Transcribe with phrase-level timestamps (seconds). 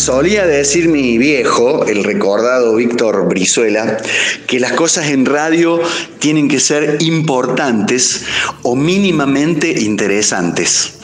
[0.00, 3.98] Solía decir mi viejo, el recordado Víctor Brizuela,
[4.46, 5.78] que las cosas en radio
[6.18, 8.22] tienen que ser importantes
[8.62, 10.94] o mínimamente interesantes.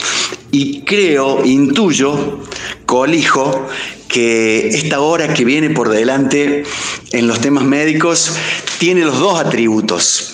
[0.51, 2.41] Y creo, intuyo,
[2.87, 3.69] colijo,
[4.09, 6.63] que esta hora que viene por delante
[7.13, 8.33] en los temas médicos
[8.79, 10.33] tiene los dos atributos.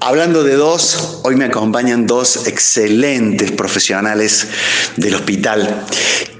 [0.00, 4.48] Hablando de dos, hoy me acompañan dos excelentes profesionales
[4.96, 5.86] del hospital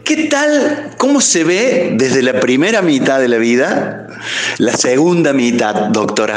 [0.06, 4.06] ¿Qué tal, cómo se ve desde la primera mitad de la vida
[4.58, 6.36] la segunda mitad, doctora?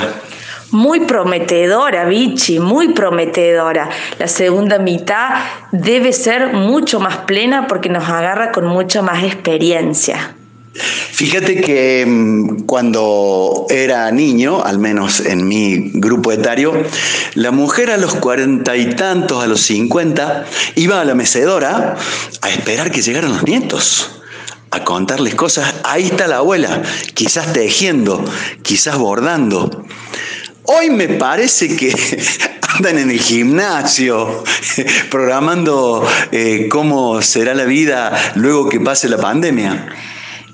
[0.71, 3.87] Muy prometedora, Vichy, muy prometedora.
[4.17, 5.35] La segunda mitad
[5.71, 10.33] debe ser mucho más plena porque nos agarra con mucha más experiencia.
[10.73, 16.73] Fíjate que mm, cuando era niño, al menos en mi grupo etario,
[17.33, 21.97] la mujer a los cuarenta y tantos, a los cincuenta, iba a la mecedora
[22.41, 24.11] a esperar que llegaran los nietos
[24.71, 25.73] a contarles cosas.
[25.83, 26.81] Ahí está la abuela,
[27.13, 28.23] quizás tejiendo,
[28.61, 29.85] quizás bordando.
[30.63, 31.91] Hoy me parece que
[32.75, 34.43] andan en el gimnasio
[35.09, 39.87] programando eh, cómo será la vida luego que pase la pandemia.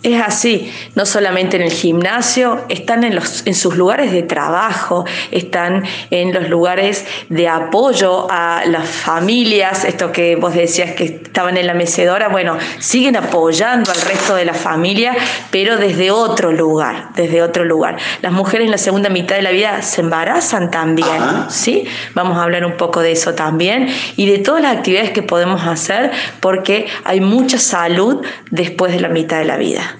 [0.03, 5.05] Es así, no solamente en el gimnasio, están en, los, en sus lugares de trabajo,
[5.31, 11.57] están en los lugares de apoyo a las familias, esto que vos decías que estaban
[11.57, 15.15] en la mecedora, bueno, siguen apoyando al resto de la familia,
[15.49, 17.97] pero desde otro lugar, desde otro lugar.
[18.21, 21.85] Las mujeres en la segunda mitad de la vida se embarazan también, ¿sí?
[22.13, 25.65] Vamos a hablar un poco de eso también y de todas las actividades que podemos
[25.65, 29.94] hacer porque hay mucha salud después de la mitad de la vida.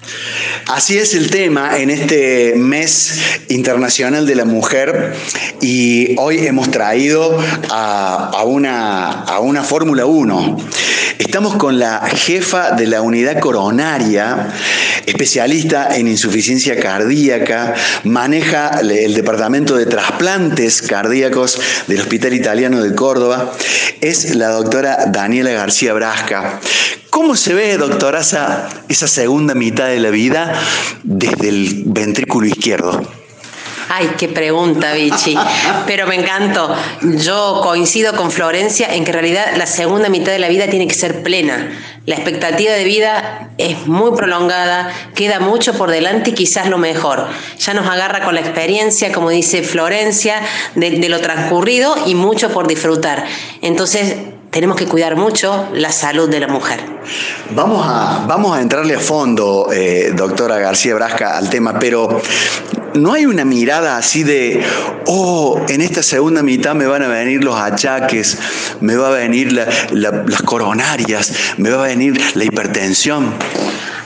[0.66, 5.14] Así es el tema en este mes internacional de la mujer
[5.60, 7.38] y hoy hemos traído
[7.70, 10.56] a, una, a una Fórmula 1.
[11.18, 14.48] Estamos con la jefa de la unidad coronaria,
[15.06, 23.52] especialista en insuficiencia cardíaca, maneja el departamento de trasplantes cardíacos del Hospital Italiano de Córdoba,
[24.00, 26.60] es la doctora Daniela García Brasca.
[27.16, 30.54] ¿Cómo se ve, doctora, esa, esa segunda mitad de la vida
[31.02, 33.02] desde el ventrículo izquierdo?
[33.88, 35.36] Ay, qué pregunta, Vichy.
[35.86, 36.74] Pero me encantó.
[37.02, 40.88] Yo coincido con Florencia en que en realidad la segunda mitad de la vida tiene
[40.88, 41.70] que ser plena.
[42.04, 47.26] La expectativa de vida es muy prolongada, queda mucho por delante y quizás lo mejor.
[47.58, 50.40] Ya nos agarra con la experiencia, como dice Florencia,
[50.74, 53.24] de, de lo transcurrido y mucho por disfrutar.
[53.62, 54.16] Entonces,
[54.56, 56.80] tenemos que cuidar mucho la salud de la mujer.
[57.54, 62.22] Vamos a, vamos a entrarle a fondo, eh, doctora García Brasca, al tema, pero
[62.94, 64.64] no hay una mirada así de,
[65.04, 68.38] oh, en esta segunda mitad me van a venir los achaques,
[68.80, 73.34] me va a venir las coronarias, me va a venir la hipertensión.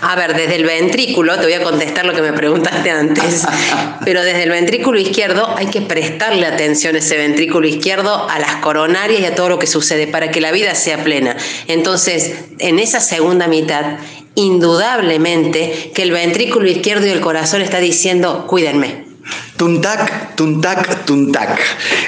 [0.02, 3.46] A ver, desde el ventrículo, te voy a contestar lo que me preguntaste antes,
[4.04, 8.56] pero desde el ventrículo izquierdo hay que prestarle atención a ese ventrículo izquierdo, a las
[8.56, 11.36] coronarias y a todo lo que sucede para que la vida sea plena.
[11.66, 13.98] Entonces, en esa segunda mitad,
[14.34, 19.10] indudablemente que el ventrículo izquierdo y el corazón está diciendo, cuídenme,
[19.56, 21.58] Tuntac, tuntac, tuntac,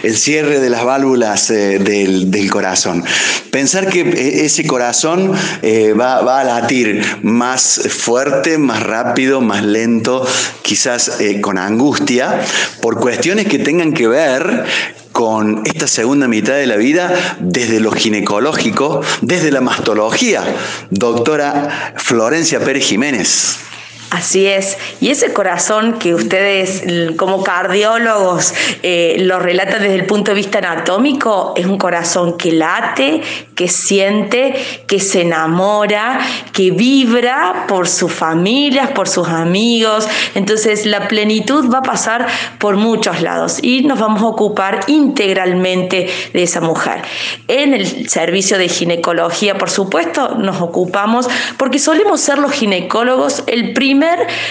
[0.05, 3.03] el cierre de las válvulas eh, del, corazón.
[3.51, 10.25] Pensar que eh, ese corazón eh, va, a latir más fuerte, más rápido, más lento,
[10.63, 12.43] quizás con angustia,
[12.81, 14.67] por cuestiones que tengan que ver
[15.11, 20.45] con esta segunda mitad de la vida desde lo ginecológico, desde la mastología.
[20.91, 23.72] Doctora Florencia Pérez Jiménez.
[24.13, 24.77] Así es.
[25.01, 26.85] Y ese corazón que ustedes
[27.17, 28.53] como cardiólogos
[28.83, 33.23] eh, lo relatan desde el punto de vista anatómico, es un corazón que late,
[33.55, 34.55] que siente,
[34.87, 36.21] que se enamora,
[36.53, 40.07] que vibra por sus familias, por sus amigos.
[40.35, 42.27] Entonces la plenitud va a pasar
[42.59, 47.01] por muchos lados y nos vamos a ocupar integralmente de esa mujer.
[47.49, 53.73] En el servicio de ginecología, por supuesto, nos ocupamos porque solemos ser los ginecólogos el
[53.73, 54.02] primer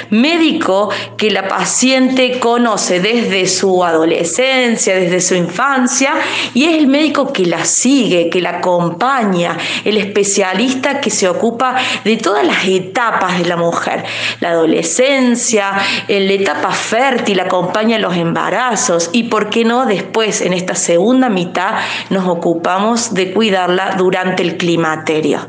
[0.09, 6.13] médico que la paciente conoce desde su adolescencia, desde su infancia,
[6.53, 11.75] y es el médico que la sigue, que la acompaña, el especialista que se ocupa
[12.03, 14.03] de todas las etapas de la mujer,
[14.39, 15.74] la adolescencia,
[16.07, 21.30] en la etapa fértil, acompaña los embarazos y, ¿por qué no, después, en esta segunda
[21.30, 21.75] mitad,
[22.09, 25.39] nos ocupamos de cuidarla durante el climaterio.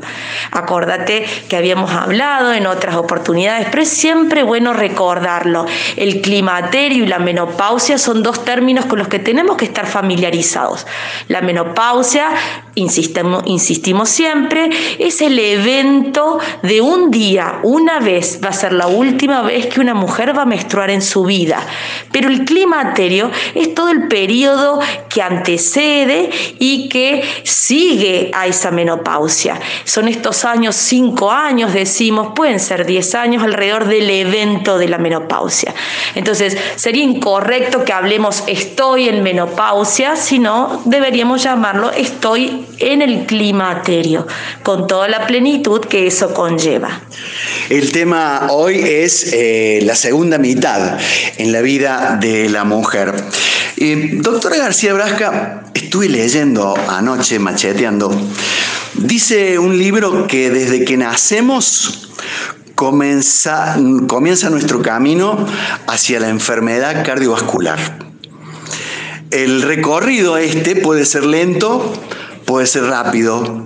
[0.51, 5.65] Acordate que habíamos hablado en otras oportunidades, siempre bueno recordarlo.
[5.95, 10.85] El climaterio y la menopausia son dos términos con los que tenemos que estar familiarizados.
[11.27, 12.29] La menopausia,
[12.75, 14.69] insistimos, insistimos siempre,
[14.99, 19.79] es el evento de un día, una vez, va a ser la última vez que
[19.79, 21.59] una mujer va a menstruar en su vida.
[22.11, 24.79] Pero el climaterio es todo el periodo
[25.09, 26.29] que antecede
[26.59, 29.59] y que sigue a esa menopausia.
[29.83, 34.97] Son estos años, cinco años, decimos, pueden ser diez años alrededor del evento de la
[34.97, 35.73] menopausia.
[36.15, 44.27] Entonces, sería incorrecto que hablemos estoy en menopausia, sino deberíamos llamarlo estoy en el climaterio,
[44.61, 47.01] con toda la plenitud que eso conlleva.
[47.69, 50.97] El tema hoy es eh, la segunda mitad
[51.37, 53.13] en la vida de la mujer.
[54.21, 58.11] doctora García Brasca, estuve leyendo anoche, macheteando,
[58.93, 62.12] dice un libro que desde que nacemos
[62.75, 63.77] comienza,
[64.07, 65.45] comienza nuestro camino
[65.87, 67.79] hacia la enfermedad cardiovascular.
[69.31, 71.93] El recorrido este puede ser lento,
[72.45, 73.65] puede ser rápido.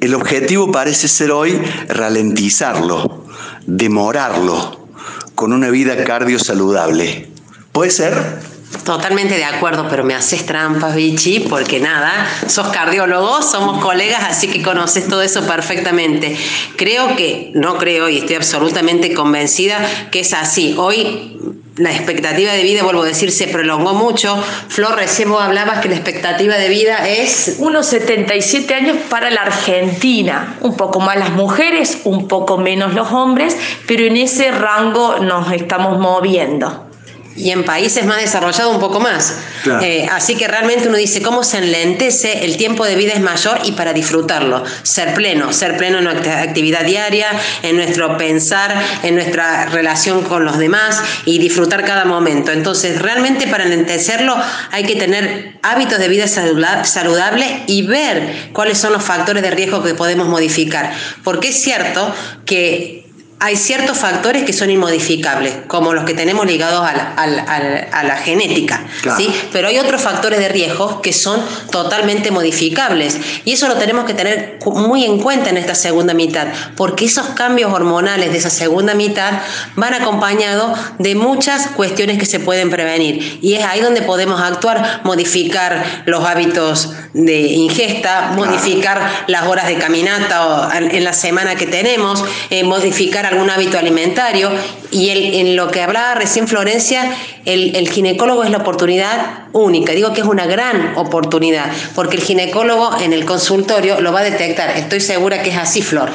[0.00, 3.24] El objetivo parece ser hoy ralentizarlo,
[3.66, 4.88] demorarlo,
[5.34, 7.30] con una vida cardio saludable.
[7.72, 8.53] ¿Puede ser?
[8.82, 14.48] Totalmente de acuerdo, pero me haces trampas, Vichy, porque nada, sos cardiólogo, somos colegas, así
[14.48, 16.36] que conoces todo eso perfectamente.
[16.76, 19.78] Creo que, no creo y estoy absolutamente convencida
[20.10, 20.74] que es así.
[20.76, 21.38] Hoy
[21.76, 24.36] la expectativa de vida, vuelvo a decir, se prolongó mucho.
[24.68, 27.56] Flor, recién vos hablabas que la expectativa de vida es...
[27.58, 30.56] Unos 77 años para la Argentina.
[30.60, 33.56] Un poco más las mujeres, un poco menos los hombres,
[33.86, 36.93] pero en ese rango nos estamos moviendo
[37.36, 39.38] y en países más desarrollados un poco más.
[39.82, 42.44] Eh, así que realmente uno dice, ¿cómo se enlentece?
[42.44, 46.42] El tiempo de vida es mayor y para disfrutarlo, ser pleno, ser pleno en nuestra
[46.42, 47.28] actividad diaria,
[47.62, 52.52] en nuestro pensar, en nuestra relación con los demás y disfrutar cada momento.
[52.52, 54.36] Entonces, realmente para enlentecerlo
[54.70, 59.82] hay que tener hábitos de vida saludables y ver cuáles son los factores de riesgo
[59.82, 60.92] que podemos modificar.
[61.22, 62.14] Porque es cierto
[62.44, 63.03] que
[63.44, 68.82] hay ciertos factores que son inmodificables, como los que tenemos ligados a la, genética,
[69.18, 69.30] ¿sí?
[69.52, 73.18] pero hay otros factores de riesgo que son totalmente modificables.
[73.44, 77.26] Y eso lo tenemos que tener muy en cuenta en esta segunda mitad, porque esos
[77.36, 79.32] cambios hormonales de esa segunda mitad
[79.76, 83.40] van acompañados de muchas cuestiones que se pueden prevenir.
[83.42, 89.76] Y es ahí donde podemos actuar, modificar los hábitos de ingesta, modificar las horas de
[89.76, 94.50] caminata en la semana que tenemos, eh, modificar algún hábito alimentario.
[94.90, 97.14] Y en lo que hablaba recién Florencia,
[97.44, 99.92] el, el, ginecólogo es la oportunidad única.
[99.92, 104.24] Digo que es una gran oportunidad, porque el ginecólogo en el consultorio lo va a
[104.24, 104.76] detectar.
[104.76, 106.10] Estoy segura que es así, Flor.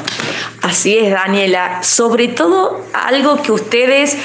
[0.62, 1.82] Así es, Daniela.
[1.82, 4.16] Sobre todo algo que ustedes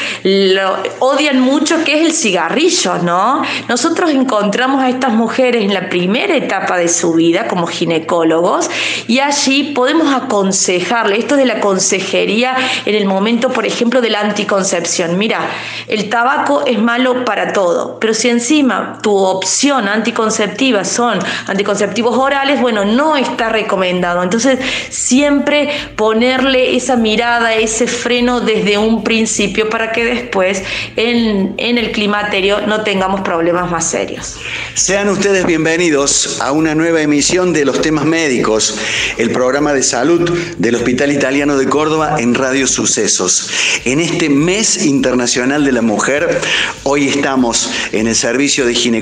[1.00, 3.42] odian mucho, que es el cigarrillo, ¿no?
[3.70, 8.70] Nosotros encontramos a estas mujeres en la primera etapa de su vida como ginecólogos
[9.08, 14.20] y allí podemos aconsejarle, esto de la consejería en el momento, por ejemplo, de la
[14.20, 15.18] anticoncepción.
[15.18, 15.40] Mira,
[15.88, 22.60] el tabaco es malo para todo, pero si encima tu opción anticonceptiva son anticonceptivos orales,
[22.60, 24.24] bueno, no está recomendado.
[24.24, 24.58] Entonces,
[24.90, 30.64] siempre poner esa mirada, ese freno desde un principio para que después
[30.96, 34.38] en, en el climaterio no tengamos problemas más serios.
[34.74, 38.76] Sean ustedes bienvenidos a una nueva emisión de los temas médicos,
[39.20, 43.52] el programa de salud del Hospital Italiano de Córdoba en Radio Sucesos.
[43.86, 46.42] En este mes internacional de la mujer,
[46.82, 48.95] hoy estamos en el servicio de ginecología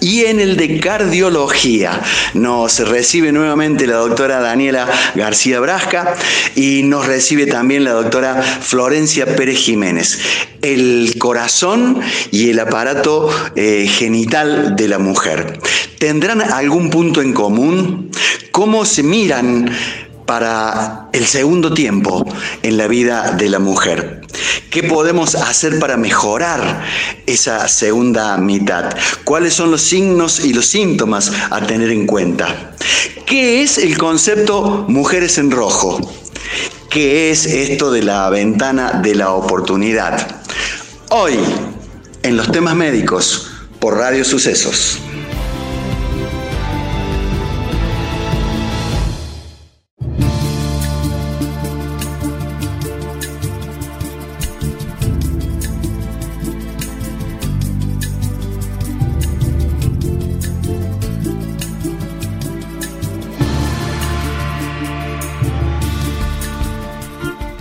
[0.00, 2.00] y en el de cardiología.
[2.34, 6.14] Nos recibe nuevamente la doctora Daniela García Brasca,
[6.54, 10.20] y nos recibe también la doctora Florencia Pérez Jiménez.
[10.62, 15.58] El corazón y el aparato eh, genital de la mujer.
[15.98, 18.10] ¿Tendrán algún punto en común?
[18.50, 19.70] ¿Cómo se miran
[20.30, 22.24] para el segundo tiempo
[22.62, 24.19] en la vida de la mujer.
[24.70, 26.84] ¿Qué podemos hacer para mejorar
[27.26, 28.96] esa segunda mitad?
[29.24, 32.76] ¿Cuáles son los signos y los síntomas a tener en cuenta?
[33.26, 36.00] ¿Qué es el concepto mujeres en rojo?
[36.88, 40.42] ¿Qué es esto de la ventana de la oportunidad?
[41.10, 41.38] Hoy,
[42.22, 43.48] en los temas médicos,
[43.80, 44.98] por Radio Sucesos.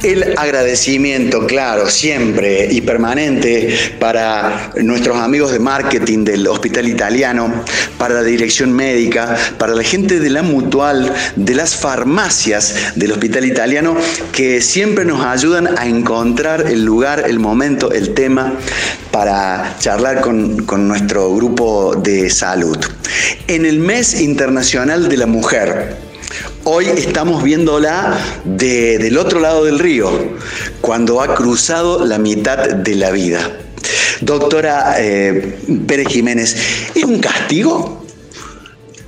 [0.10, 7.64] El agradecimiento, claro, siempre y permanente para nuestros amigos de marketing del Hospital Italiano,
[8.00, 13.46] para la dirección médica, para la gente de la mutual, de las farmacias del Hospital
[13.46, 13.96] Italiano,
[14.32, 18.56] que siempre nos ayudan a encontrar el lugar, el momento, el tema
[19.12, 22.80] para charlar con, con nuestro grupo de salud.
[23.48, 26.09] En el mes internacional de la mujer,
[26.72, 30.12] Hoy estamos viéndola del otro lado del río,
[30.82, 33.40] cuando ha cruzado la mitad de la vida.
[34.22, 35.58] Doctora eh,
[35.88, 38.06] Pérez Jiménez, ¿es un castigo?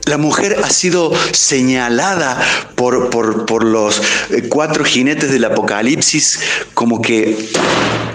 [0.08, 2.42] La mujer ha sido señalada
[2.74, 4.02] por, por, los
[4.32, 6.40] eh, cuatro jinetes del apocalipsis
[6.74, 7.48] como que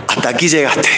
[0.08, 0.88] hasta aquí llegaste.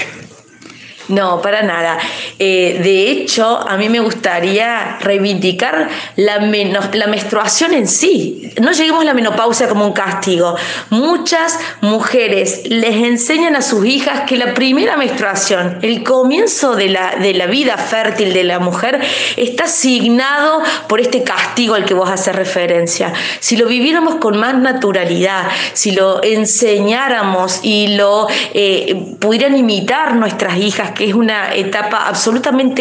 [1.09, 1.99] No, para nada.
[2.38, 8.52] Eh, de hecho, a mí me gustaría reivindicar la, la menstruación en sí.
[8.61, 10.54] No lleguemos a la menopausia como un castigo.
[10.90, 17.16] Muchas mujeres les enseñan a sus hijas que la primera menstruación, el comienzo de la,
[17.16, 19.00] de la vida fértil de la mujer,
[19.37, 23.12] está asignado por este castigo al que vos haces referencia.
[23.40, 30.57] Si lo viviéramos con más naturalidad, si lo enseñáramos y lo eh, pudieran imitar nuestras
[30.59, 32.28] hijas, que es una etapa absolutamente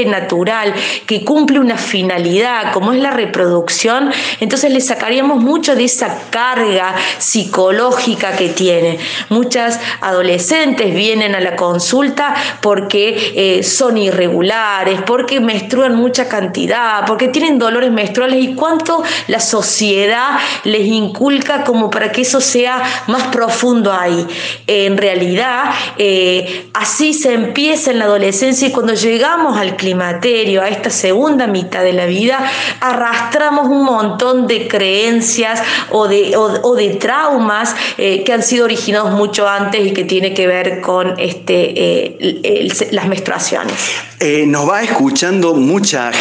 [0.05, 0.73] natural,
[1.05, 6.95] que cumple una finalidad, como es la reproducción, entonces le sacaríamos mucho de esa carga
[7.17, 8.99] psicológica que tiene.
[9.29, 17.27] Muchas adolescentes vienen a la consulta porque eh, son irregulares, porque menstruan mucha cantidad, porque
[17.27, 23.23] tienen dolores menstruales y cuánto la sociedad les inculca como para que eso sea más
[23.27, 24.25] profundo ahí.
[24.67, 30.69] En realidad, eh, así se empieza en la adolescencia y cuando llegamos al climaterio, a
[30.69, 32.39] esta segunda mitad de la vida,
[32.79, 39.11] arrastramos un montón de creencias o de, o, de traumas eh, que han sido originados
[39.11, 43.75] mucho antes y que tiene que ver con este, eh, las menstruaciones.
[44.19, 46.11] Eh, nos va escuchando mucha,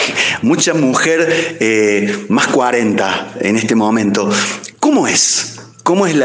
[0.42, 1.56] mucha mujer
[2.28, 4.28] más 40 en este momento.
[4.78, 5.55] ¿Cómo es?
[5.86, 6.16] ¿Cómo es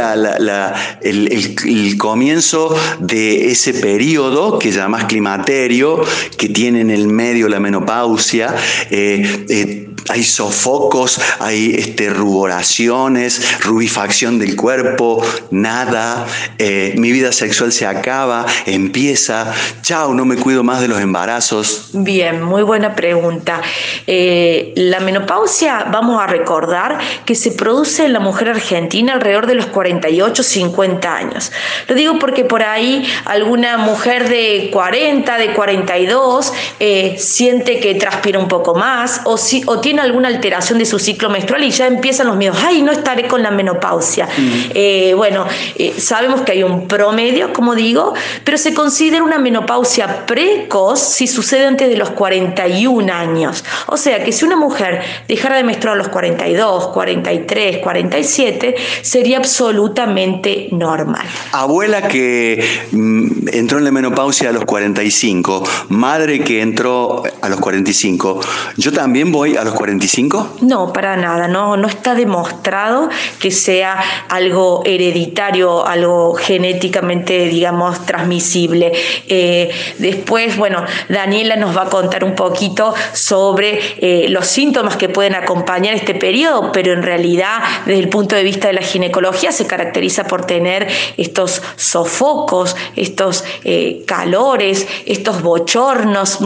[1.01, 6.01] el, comienzo de ese periodo que llamas climaterio,
[6.35, 8.55] que tiene en el medio la menopausia?
[8.89, 16.25] Eh, eh, hay sofocos, hay este, ruboraciones, rubifacción del cuerpo, nada,
[16.57, 19.53] eh, mi vida sexual se acaba, empieza,
[19.83, 21.91] chao, no me cuido más de los embarazos.
[21.93, 23.61] Bien, muy buena pregunta.
[24.07, 29.57] la menopausia, vamos a recordar que se produce en la mujer argentina alrededor de de
[29.57, 31.51] los 48, 50 años.
[31.87, 38.39] Lo digo porque por ahí alguna mujer de 40, de 42, eh, siente que transpira
[38.39, 41.87] un poco más o, si, o tiene alguna alteración de su ciclo menstrual y ya
[41.87, 44.25] empiezan los miedos, ay, no estaré con la menopausia.
[44.25, 44.51] Mm.
[44.73, 50.25] Eh, bueno, eh, sabemos que hay un promedio, como digo, pero se considera una menopausia
[50.25, 53.63] precoz si sucede antes de los 41 años.
[53.87, 59.40] O sea que si una mujer dejara de menstruar a los 42, 43, 47, sería
[59.41, 61.25] absolutamente normal.
[61.51, 67.59] Abuela que mm, entró en la menopausia a los 45, madre que entró a los
[67.59, 68.39] 45,
[68.77, 70.57] ¿yo también voy a los 45?
[70.61, 78.91] No, para nada, no, no está demostrado que sea algo hereditario, algo genéticamente, digamos, transmisible.
[79.27, 85.09] Eh, después, bueno, Daniela nos va a contar un poquito sobre eh, los síntomas que
[85.09, 89.30] pueden acompañar este periodo, pero en realidad, desde el punto de vista de la ginecología,
[89.51, 96.39] se caracteriza por tener estos sofocos, estos eh, calores, estos bochornos,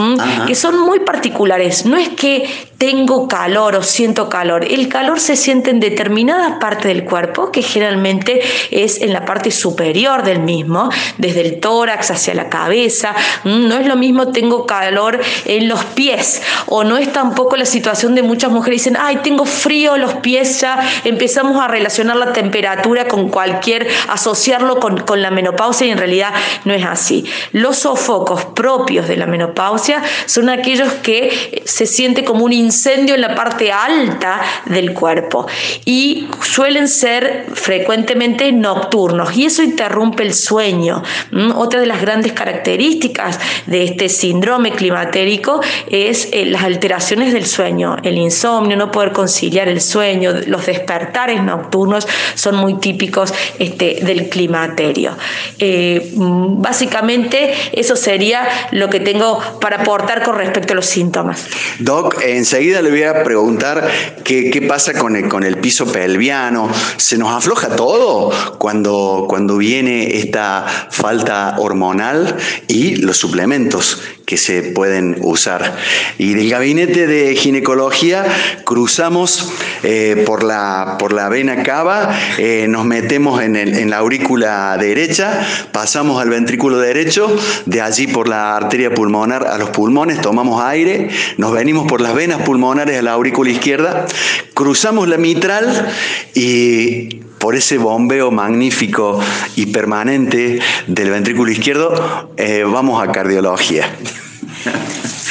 [0.46, 1.86] que son muy particulares.
[1.86, 4.64] No es que tengo calor o siento calor.
[4.64, 9.50] El calor se siente en determinada parte del cuerpo, que generalmente es en la parte
[9.50, 13.14] superior del mismo, desde el tórax hacia la cabeza.
[13.44, 18.14] No es lo mismo tengo calor en los pies o no es tampoco la situación
[18.14, 23.08] de muchas mujeres dicen, ay, tengo frío los pies, ya empezamos a relacionar la temperatura
[23.08, 26.32] con cualquier, asociarlo con, con la menopausia y en realidad
[26.64, 27.24] no es así.
[27.52, 33.20] Los sofocos propios de la menopausia son aquellos que se siente como un incendio en
[33.20, 35.46] la parte alta del cuerpo
[35.84, 41.02] y suelen ser frecuentemente nocturnos y eso interrumpe el sueño.
[41.30, 47.46] Mm, otra de las grandes características de este síndrome climatérico es eh, las alteraciones del
[47.46, 53.98] sueño, el insomnio, no poder conciliar el sueño, los despertares nocturnos son muy típicos este,
[54.02, 55.16] del climaterio.
[55.58, 61.46] Eh, mm, básicamente eso sería lo que tengo para aportar con respecto a los síntomas.
[61.78, 62.16] Doc,
[62.56, 63.86] enseguida le voy a preguntar
[64.24, 66.70] qué, qué pasa con el, con el piso pelviano.
[66.96, 72.34] ¿Se nos afloja todo cuando, cuando viene esta falta hormonal
[72.66, 75.76] y los suplementos que se pueden usar?
[76.16, 78.24] Y del gabinete de ginecología
[78.64, 83.98] cruzamos eh, por, la, por la vena cava, eh, nos metemos en, el, en la
[83.98, 87.36] aurícula derecha, pasamos al ventrículo derecho,
[87.66, 92.14] de allí por la arteria pulmonar a los pulmones, tomamos aire, nos venimos por las
[92.14, 94.06] venas pulmonares a la aurícula izquierda,
[94.54, 95.92] cruzamos la mitral
[96.32, 99.20] y por ese bombeo magnífico
[99.56, 103.90] y permanente del ventrículo izquierdo, eh, vamos a cardiología.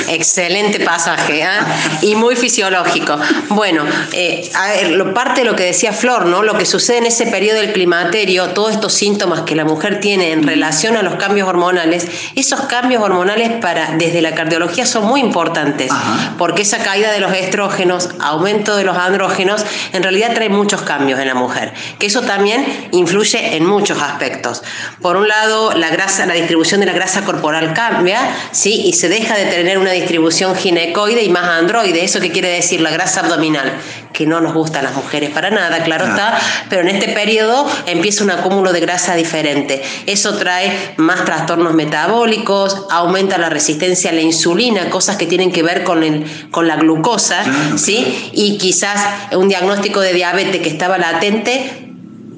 [0.08, 1.66] Excelente pasaje ¿ah?
[2.02, 3.18] y muy fisiológico.
[3.50, 3.84] Bueno,
[4.14, 6.44] eh, a ver, lo, parte de lo que decía Flor, ¿no?
[6.44, 10.32] Lo que sucede en ese periodo del climaterio, todos estos síntomas que la mujer tiene
[10.32, 15.20] en relación a los cambios hormonales, esos cambios hormonales para desde la cardiología son muy
[15.20, 15.92] importantes,
[16.38, 21.20] porque esa caída de los estrógenos, aumento de los andrógenos, en realidad trae muchos cambios
[21.20, 24.64] en la mujer, que eso también influye en muchos aspectos.
[25.02, 28.20] Por un lado, la grasa, la distribución de la grasa corporal cambia,
[28.52, 28.82] ¿sí?
[28.86, 32.04] Y se deja de tener una distribución ginecoide y más androide.
[32.04, 32.82] ¿Eso qué quiere decir?
[32.82, 33.74] La grasa abdominal,
[34.14, 37.68] que no nos gusta a las mujeres para nada, claro está, pero en este periodo
[37.86, 39.82] empieza un acúmulo de grasa diferente.
[40.06, 45.64] Eso trae más trastornos metabólicos, aumenta la resistencia a la insulina, cosas que tienen que
[45.64, 47.44] ver con, el, con la glucosa,
[47.78, 48.32] ¿sí?
[48.34, 49.02] Y quizás
[49.34, 51.85] un diagnóstico de diabetes que estaba latente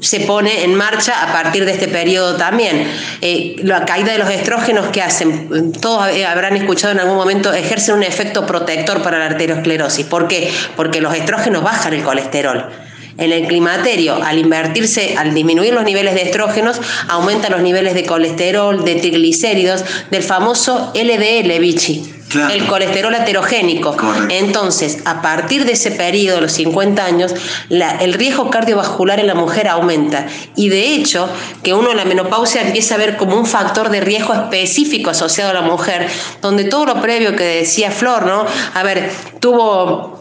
[0.01, 2.87] se pone en marcha a partir de este periodo también.
[3.21, 7.53] Eh, la caída de los estrógenos que hacen, todos eh, habrán escuchado en algún momento,
[7.53, 10.05] ejercen un efecto protector para la arteriosclerosis.
[10.05, 10.51] ¿Por qué?
[10.75, 12.69] Porque los estrógenos bajan el colesterol.
[13.17, 18.05] En el climaterio, al invertirse, al disminuir los niveles de estrógenos, aumentan los niveles de
[18.05, 23.95] colesterol, de triglicéridos, del famoso LDL, Vichy el colesterol aterogénico.
[24.29, 27.33] Entonces, a partir de ese periodo, los 50 años,
[27.69, 30.27] el riesgo cardiovascular en la mujer aumenta.
[30.55, 31.29] Y de hecho,
[31.63, 35.51] que uno en la menopausia empieza a ver como un factor de riesgo específico asociado
[35.51, 36.07] a la mujer,
[36.41, 38.45] donde todo lo previo que decía Flor, ¿no?
[38.73, 40.17] A ver, tuvo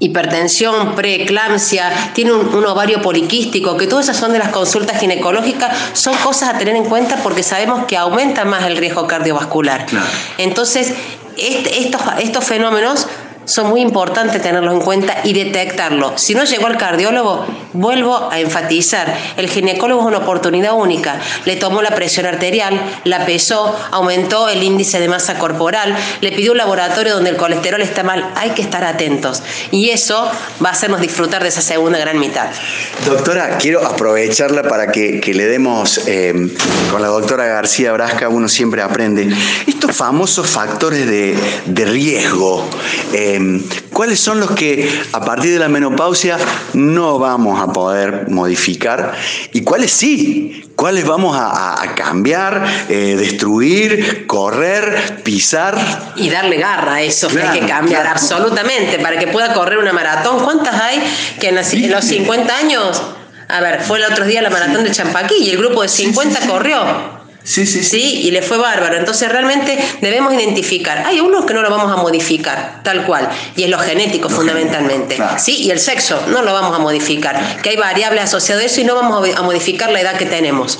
[0.00, 6.14] hipertensión, preeclampsia, tiene un, ovario poliquístico, que todas esas son de las consultas ginecológicas, son
[6.16, 9.86] cosas a tener en cuenta porque sabemos que aumenta más el riesgo cardiovascular.
[10.36, 10.94] Entonces,
[11.36, 13.06] estos, estos fenómenos
[13.44, 16.16] son muy importantes tenerlos en cuenta y detectarlo.
[16.16, 21.20] Si no llegó al cardiólogo, vuelvo a enfatizar, el ginecólogo es una oportunidad única.
[21.44, 26.52] Le tomó la presión arterial, la pesó, aumentó el índice de masa corporal, le pidió
[26.52, 28.32] un laboratorio donde el colesterol está mal.
[28.36, 29.42] Hay que estar atentos.
[29.70, 30.30] Y eso
[30.64, 32.48] va a hacernos disfrutar de esa segunda gran mitad.
[33.04, 36.32] Doctora, quiero aprovecharla para que, le demos, eh,
[36.90, 39.28] con la doctora García Brasca, uno siempre aprende,
[39.66, 42.66] estos famosos factores de, riesgo.
[43.12, 46.36] Eh, Em, ¿Cuáles son los que a partir de la menopausia
[46.72, 49.12] no vamos a poder modificar?
[49.52, 50.64] ¿Y cuáles sí?
[50.76, 55.76] ¿Cuáles vamos a, cambiar, eh, destruir, correr, pisar?
[56.16, 59.92] Y darle garra a eso que hay que cambiar absolutamente para que pueda correr una
[59.92, 60.42] maratón.
[60.44, 61.02] ¿Cuántas hay
[61.40, 63.02] que en, los 50 años?
[63.48, 66.48] A ver, fue el otro día la maratón de Champaquí y el grupo de 50
[66.48, 67.13] corrió.
[67.44, 68.22] Sí, sí, sí.
[68.24, 68.96] y le fue bárbaro.
[68.96, 71.04] Entonces realmente debemos identificar.
[71.06, 75.18] Hay unos que no lo vamos a modificar, tal cual, y es lo genético fundamentalmente.
[75.38, 78.80] Sí, y el sexo no lo vamos a modificar, que hay variables asociadas a eso
[78.80, 80.78] y no vamos a modificar la edad que tenemos.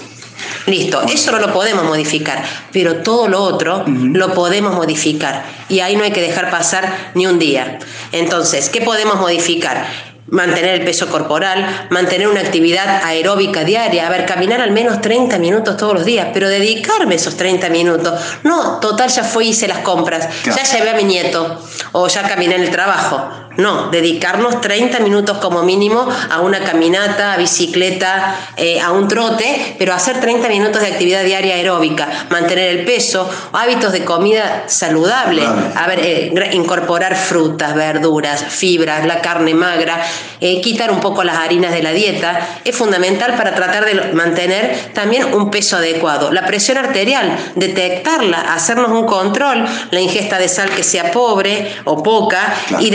[0.66, 5.94] Listo, eso no lo podemos modificar, pero todo lo otro lo podemos modificar y ahí
[5.96, 7.78] no hay que dejar pasar ni un día.
[8.12, 9.86] Entonces, ¿qué podemos modificar?
[10.28, 15.38] Mantener el peso corporal, mantener una actividad aeróbica diaria, a ver, caminar al menos 30
[15.38, 18.20] minutos todos los días, pero dedicarme esos 30 minutos.
[18.42, 21.60] No, total, ya fui, hice las compras, ya llevé a mi nieto
[21.92, 23.28] o ya caminé en el trabajo.
[23.56, 29.76] No, dedicarnos 30 minutos como mínimo a una caminata, a bicicleta, eh, a un trote,
[29.78, 35.42] pero hacer 30 minutos de actividad diaria aeróbica, mantener el peso, hábitos de comida saludable,
[35.44, 40.02] a ver, eh, incorporar frutas, verduras, fibras, la carne magra,
[40.40, 44.90] eh, quitar un poco las harinas de la dieta, es fundamental para tratar de mantener
[44.94, 46.32] también un peso adecuado.
[46.32, 52.02] La presión arterial, detectarla, hacernos un control, la ingesta de sal que sea pobre o
[52.02, 52.90] poca y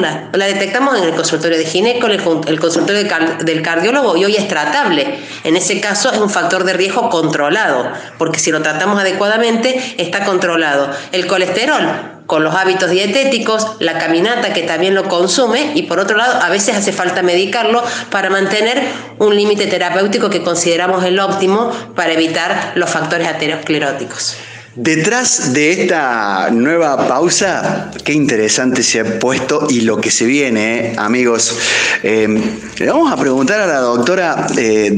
[0.00, 3.04] la detectamos en el consultorio de gineco, en el, consultorio
[3.40, 5.18] del cardiólogo y hoy es tratable.
[5.44, 10.24] En ese caso es un factor de riesgo controlado, porque si lo tratamos adecuadamente está
[10.24, 10.88] controlado.
[11.12, 16.16] El colesterol, con los hábitos dietéticos, la caminata que también lo consume y por otro
[16.16, 18.82] lado a veces hace falta medicarlo para mantener
[19.18, 24.36] un límite terapéutico que consideramos el óptimo para evitar los factores ateroscleróticos.
[24.76, 30.90] Detrás de esta nueva pausa, qué interesante se ha puesto y lo que se viene,
[30.90, 30.94] ¿eh?
[30.98, 31.56] amigos.
[32.02, 32.38] Em,
[32.78, 34.90] le vamos a preguntar a la doctora eh,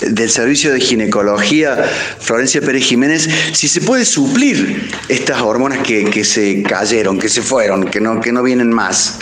[0.00, 6.64] del Servicio de Ginecología, Florencia Pérez Jiménez, si se puede suplir estas hormonas que, se
[6.64, 9.20] cayeron, que se fueron, que no, que no vienen más.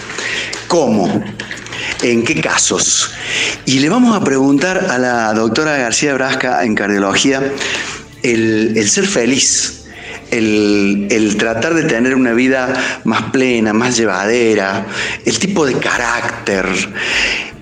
[0.67, 1.23] ¿Cómo?
[2.03, 3.11] ¿En qué casos?
[3.67, 7.53] Y le vamos a preguntar a la doctora García Brasca en cardiología
[8.23, 9.85] el, ser feliz,
[10.31, 14.87] el, tratar de tener una vida más plena, más llevadera,
[15.25, 16.67] el tipo de carácter.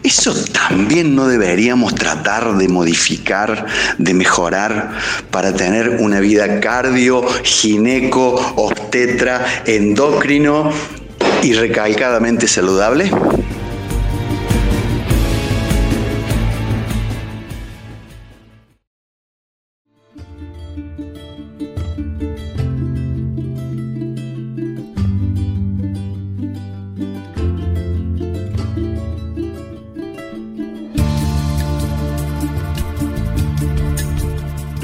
[0.03, 3.67] Eso también no deberíamos tratar de modificar,
[3.99, 4.93] de mejorar
[5.33, 10.71] para tener una vida cardio, gineco, obstetra, endocrino
[11.43, 13.11] y recalcadamente saludable.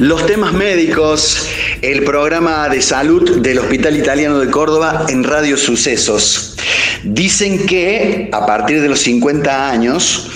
[0.03, 1.47] Los temas médicos,
[1.81, 6.57] el programa de salud del Hospital Italiano de Córdoba en Radio Sucesos.
[7.05, 10.29] Dicen que a partir de los 50 años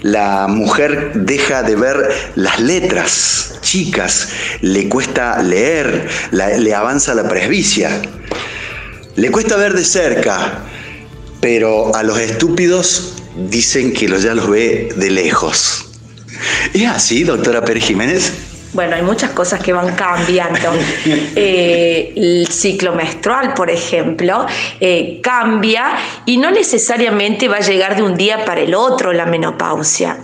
[0.00, 4.30] la mujer deja de ver las letras chicas,
[4.60, 8.02] le cuesta leer, le avanza la presbicia,
[9.14, 10.64] le cuesta ver de cerca,
[11.40, 15.84] pero a los estúpidos dicen que ya los ve de lejos.
[16.74, 18.32] ¿Es así, doctora Pérez Jiménez?
[18.72, 20.58] Bueno, hay muchas cosas que van cambiando.
[21.34, 24.46] Eh, el ciclo menstrual, por ejemplo,
[24.80, 25.92] eh, cambia
[26.26, 30.18] y no necesariamente va a llegar de un día para el otro la menopausia.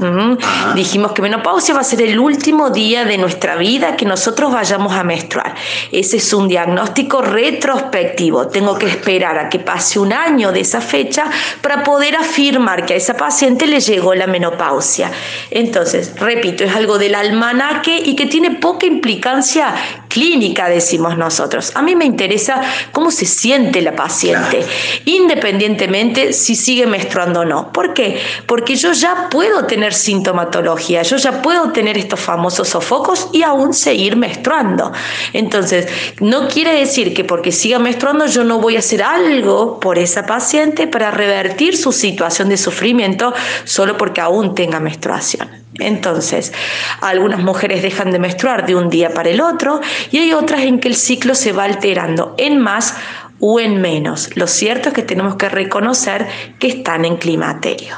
[0.74, 4.92] Dijimos que menopausia va a ser el último día de nuestra vida que nosotros vayamos
[4.92, 5.54] a menstruar.
[5.90, 8.48] Ese es un diagnóstico retrospectivo.
[8.48, 11.24] Tengo que esperar a que pase un año de esa fecha
[11.62, 15.11] para poder afirmar que a esa paciente le llegó la menopausia.
[15.50, 19.74] Entonces, repito, es algo del almanaque y que tiene tiene poca implicancia
[20.07, 21.72] clínica, decimos nosotros.
[21.74, 22.61] A mí me interesa
[22.92, 24.64] cómo se siente la paciente,
[25.07, 27.72] independientemente si sigue menstruando o no.
[27.72, 28.20] ¿Por qué?
[28.46, 33.74] Porque yo ya puedo tener sintomatología, yo ya puedo tener estos famosos sofocos y aún
[33.74, 34.92] seguir menstruando.
[35.33, 35.88] Entonces,
[36.20, 40.27] no quiere decir que porque siga menstruando yo no voy a hacer algo por esa
[40.27, 45.57] paciente para revertir su situación de sufrimiento solo porque aún tenga menstruación.
[45.74, 46.52] Entonces,
[47.00, 50.81] algunas mujeres dejan de menstruar de un día para el otro y hay otras en
[50.81, 52.94] que el ciclo se va alterando en más
[53.40, 54.31] o en menos.
[54.35, 56.26] Lo cierto es que tenemos que reconocer
[56.59, 57.96] que están en climaterio.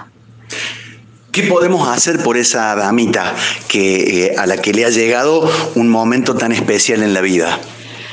[1.32, 3.32] ¿Qué podemos hacer por esa damita
[3.68, 7.60] que, eh, a la que le ha llegado un momento tan especial en la vida?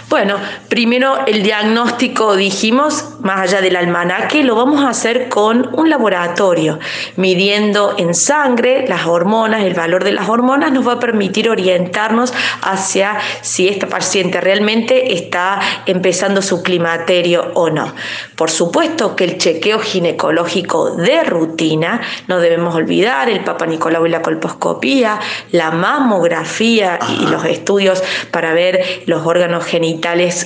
[0.10, 0.38] Bueno,
[0.70, 6.80] primero el diagnóstico, dijimos, más allá del almanaque, lo vamos a hacer con un laboratorio,
[7.18, 12.34] midiendo en sangre las hormonas, el valor de las hormonas nos va a permitir orientarnos
[12.62, 17.94] hacia si esta paciente realmente está empezando su climaterio o no.
[18.38, 24.10] Por supuesto que el chequeo ginecológico de rutina, no debemos olvidar el Papa Nicolau y
[24.10, 25.20] la colposcopía,
[25.52, 29.97] la mamografía y los estudios para ver los órganos genitales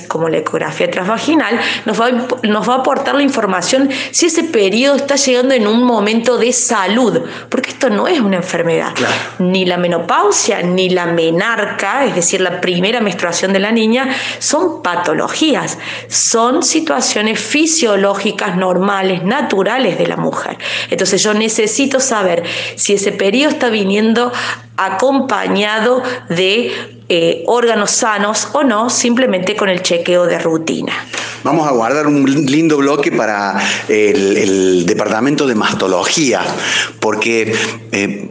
[0.08, 2.10] como la ecografía transvaginal, nos va,
[2.42, 6.52] nos va a aportar la información si ese periodo está llegando en un momento de
[6.52, 8.92] salud, porque esto no es una enfermedad.
[9.38, 14.82] Ni la menopausia, ni la menarca, es decir, la primera menstruación de la niña, son
[14.82, 20.58] patologías, son situaciones fisiológicas normales, naturales de la mujer.
[20.90, 22.42] Entonces yo necesito saber
[22.76, 24.32] si ese periodo está viniendo
[24.76, 30.94] acompañado de eh, órganos sanos o no, simplemente con el chequeo de rutina.
[31.44, 36.40] Vamos a guardar un lindo bloque para el, departamento de mastología,
[37.00, 37.52] porque
[37.90, 38.30] eh,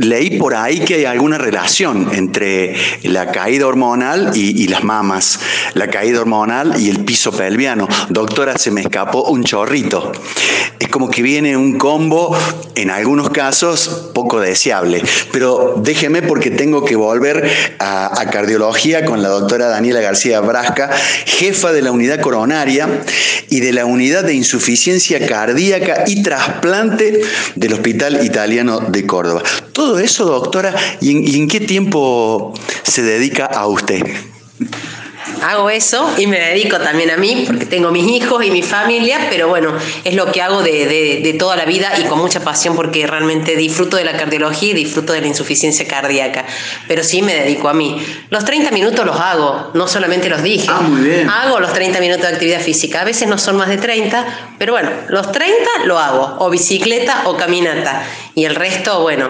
[0.00, 5.38] leí por ahí que hay alguna relación entre la caída hormonal y, las mamas,
[5.74, 7.86] la caída hormonal y el piso pelviano.
[8.08, 10.10] Doctora, se me escapó un chorrito.
[10.78, 12.36] Es como que viene un combo,
[12.74, 15.02] en algunos casos, poco deseable.
[15.32, 20.90] Pero déjeme porque tengo que volver a, a cardiología con la doctora Daniela García Brasca,
[21.26, 22.88] jefa de la unidad coronaria
[23.50, 27.20] y de la unidad de insuficiencia cardíaca y trasplante
[27.54, 29.42] del Hospital Italiano de Córdoba.
[29.72, 34.02] Todo eso, doctora, ¿y en, qué tiempo se dedica a usted?
[35.42, 39.26] Hago eso y me dedico también a mí, porque tengo mis hijos y mi familia,
[39.30, 39.72] pero bueno,
[40.04, 40.86] es lo que hago de,
[41.22, 44.74] de, toda la vida y con mucha pasión porque realmente disfruto de la cardiología y
[44.74, 46.44] disfruto de la insuficiencia cardíaca.
[46.86, 48.04] Pero sí me dedico a mí.
[48.30, 50.68] Los 30 minutos los hago, no solamente los dije.
[50.68, 51.28] Ah, muy bien.
[51.28, 53.02] Hago los 30 minutos de actividad física.
[53.02, 57.22] A veces no son más de 30, pero bueno, los 30 lo hago, o bicicleta
[57.26, 58.02] o caminata.
[58.34, 59.28] Y el resto, bueno,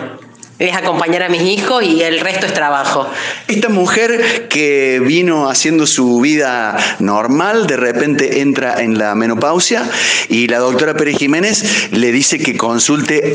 [0.58, 3.08] es acompañar a mis hijos y el resto es trabajo.
[3.46, 9.88] Esta mujer que vino haciendo su vida normal, de repente entra en la menopausia
[10.28, 13.32] y la doctora Pérez Jiménez le dice que consulte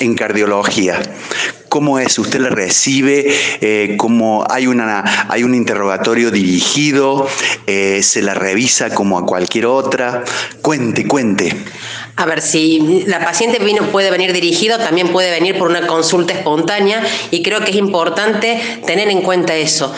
[0.00, 1.00] en cardiología.
[1.68, 2.18] ¿Cómo es?
[2.18, 3.26] ¿Usted la recibe?
[3.60, 7.28] Eh, ¿Cómo hay, una, hay un interrogatorio dirigido?
[7.66, 10.24] Eh, ¿Se la revisa como a cualquier otra?
[10.62, 11.54] Cuente, cuente.
[12.18, 16.32] A ver, si la paciente vino, puede venir dirigido, también puede venir por una consulta
[16.32, 17.00] espontánea
[17.30, 19.94] y creo que es importante tener en cuenta eso.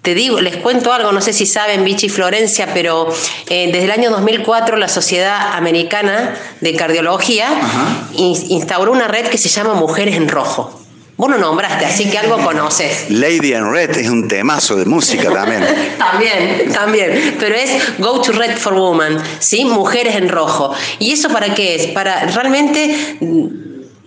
[0.00, 3.12] Te digo, les cuento algo, no sé si saben, Vichy y Florencia, pero
[3.50, 7.50] eh, desde el año 2004 la Sociedad Americana de Cardiología
[8.14, 10.87] instauró una red que se llama Mujeres en Rojo.
[11.18, 13.10] Vos no nombraste, así que algo conoces.
[13.10, 15.66] Lady in Red es un temazo de música también.
[15.98, 17.36] también, también.
[17.40, 19.64] Pero es Go to Red for Women, ¿sí?
[19.64, 20.72] Mujeres en rojo.
[21.00, 21.88] ¿Y eso para qué es?
[21.88, 23.18] Para realmente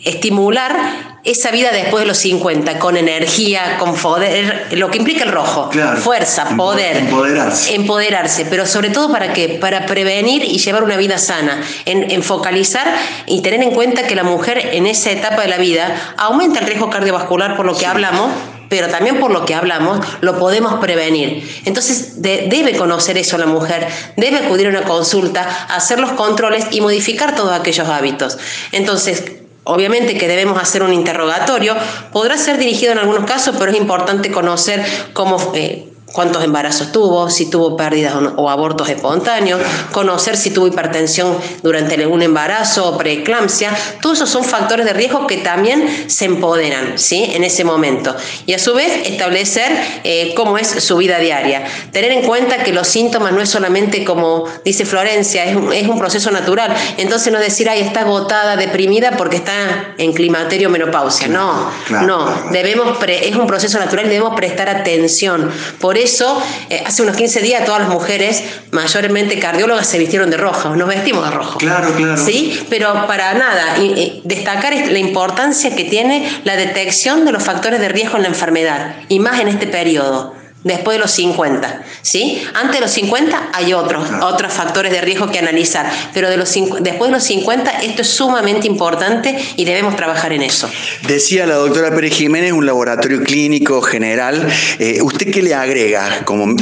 [0.03, 5.31] estimular esa vida después de los 50, con energía, con poder, lo que implica el
[5.31, 7.75] rojo, fuerza, poder, empoderarse.
[7.75, 9.49] empoderarse, pero sobre todo para qué?
[9.61, 12.87] Para prevenir y llevar una vida sana, en, focalizar
[13.27, 16.65] y tener en cuenta que la mujer en esa etapa de la vida aumenta el
[16.65, 18.31] riesgo cardiovascular por lo que hablamos,
[18.67, 21.47] pero también por lo que hablamos, lo podemos prevenir.
[21.65, 23.85] Entonces debe conocer eso la mujer,
[24.17, 28.37] debe acudir a una consulta, hacer los controles y modificar todos aquellos hábitos.
[28.71, 29.23] Entonces,
[29.63, 31.75] Obviamente que debemos hacer un interrogatorio,
[32.11, 37.29] podrá ser dirigido en algunos casos, pero es importante conocer cómo eh, cuántos embarazos tuvo,
[37.29, 43.75] si tuvo pérdidas o abortos espontáneos, conocer si tuvo hipertensión durante un embarazo o preeclampsia,
[44.01, 47.31] todos esos son factores de riesgo que también se empoderan ¿sí?
[47.33, 48.15] en ese momento.
[48.45, 49.71] Y a su vez establecer
[50.03, 51.63] eh, cómo es su vida diaria.
[51.91, 55.87] Tener en cuenta que los síntomas no es solamente como dice Florencia, es un, es
[55.87, 56.73] un proceso natural.
[56.97, 61.27] Entonces no decir, ay, está agotada, deprimida porque está en climaterio menopausia.
[61.27, 65.51] No, no, debemos es un proceso natural y debemos prestar atención.
[65.79, 70.37] Por eso, eh, hace unos 15 días todas las mujeres, mayormente cardiólogas, se vistieron de
[70.37, 71.57] rojo, nos vestimos de rojo.
[71.59, 72.23] Claro, claro.
[72.23, 72.65] ¿Sí?
[72.69, 77.89] Pero para nada, y, destacar la importancia que tiene la detección de los factores de
[77.89, 82.41] riesgo en la enfermedad, y más en este periodo después de los 50, ¿sí?
[82.53, 86.53] Antes de los 50 hay otros, otros factores de riesgo que analizar, pero de los,
[86.81, 90.69] después de los 50 esto es sumamente importante y debemos trabajar en eso.
[91.07, 94.47] Decía la doctora Pérez Jiménez, un laboratorio clínico general,
[94.79, 96.23] eh, ¿usted qué le agrega?
[96.25, 96.55] Como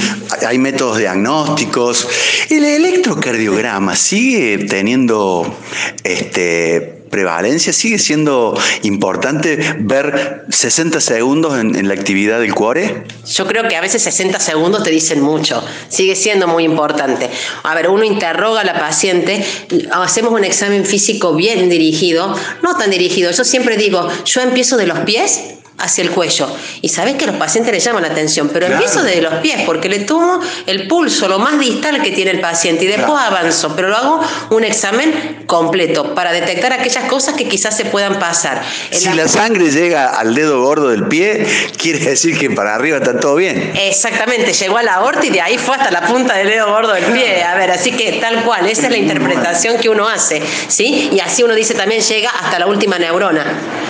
[0.48, 2.08] hay métodos diagnósticos,
[2.50, 5.58] el electrocardiograma sigue teniendo
[6.04, 7.74] este prevalencia?
[7.74, 13.04] ¿Sigue siendo importante ver 60 segundos en, la actividad del cuore?
[13.26, 17.30] Yo creo que a veces 60 segundos te dicen mucho, sigue siendo muy importante.
[17.64, 19.44] A ver, uno interroga a la paciente,
[19.92, 24.88] hacemos un examen físico bien dirigido, no tan dirigido, yo siempre digo, yo empiezo de
[24.88, 25.42] los pies
[25.80, 26.48] hacia el cuello.
[26.82, 29.90] Y sabes que los pacientes les llama la atención, pero empiezo desde los pies, porque
[29.90, 33.90] le tomo el pulso, lo más distal que tiene el paciente, y después avanzo, pero
[33.90, 38.62] lo hago un examen completo para detectar aquellas cosas que quizás se puedan pasar.
[38.92, 39.28] Si la...
[39.28, 41.46] sangre llega al dedo gordo del pie,
[41.78, 43.74] quiere decir que para arriba está todo bien.
[43.76, 46.94] Exactamente, llegó a la aorta y de ahí fue hasta la punta del dedo gordo
[46.94, 47.44] del pie.
[47.44, 51.10] A ver, así que tal cual, esa es la interpretación que uno hace, ¿sí?
[51.12, 53.46] Y así uno dice también llega hasta la última neurona.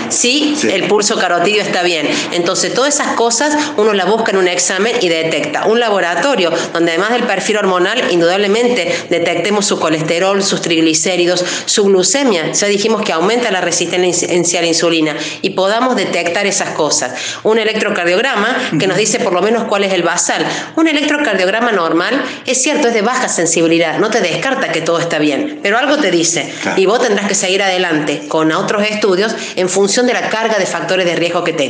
[0.09, 0.69] Sí, sí.
[0.71, 2.07] el pulso carotidio está bien.
[2.31, 5.65] Entonces, todas esas cosas uno las busca en un examen y detecta.
[5.65, 12.51] Un laboratorio donde además del perfil hormonal, indudablemente detectemos su colesterol, sus triglicéridos, su glucemia.
[12.51, 17.13] Ya dijimos que aumenta la resistencia a la insulina y podamos detectar esas cosas.
[17.43, 20.45] Un electrocardiograma que nos dice por lo menos cuál es el basal.
[20.75, 25.19] Un electrocardiograma normal es cierto, es de baja sensibilidad, no te descarta que todo está
[25.19, 29.69] bien, pero algo te dice y vos tendrás que seguir adelante con otros estudios en
[29.69, 31.68] función de la carga de factores de riesgo que tengas.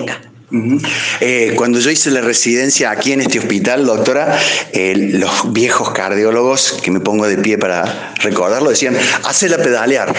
[1.21, 4.37] Eh, cuando yo hice la residencia aquí en este hospital, doctora,
[4.73, 10.13] eh, los viejos cardiólogos, que me pongo de pie para recordarlo, decían, hacela pedalear,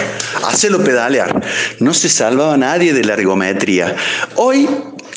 [0.45, 1.41] hacelo pedalear.
[1.79, 3.95] No se salvaba nadie de la ergometría.
[4.35, 4.69] Hoy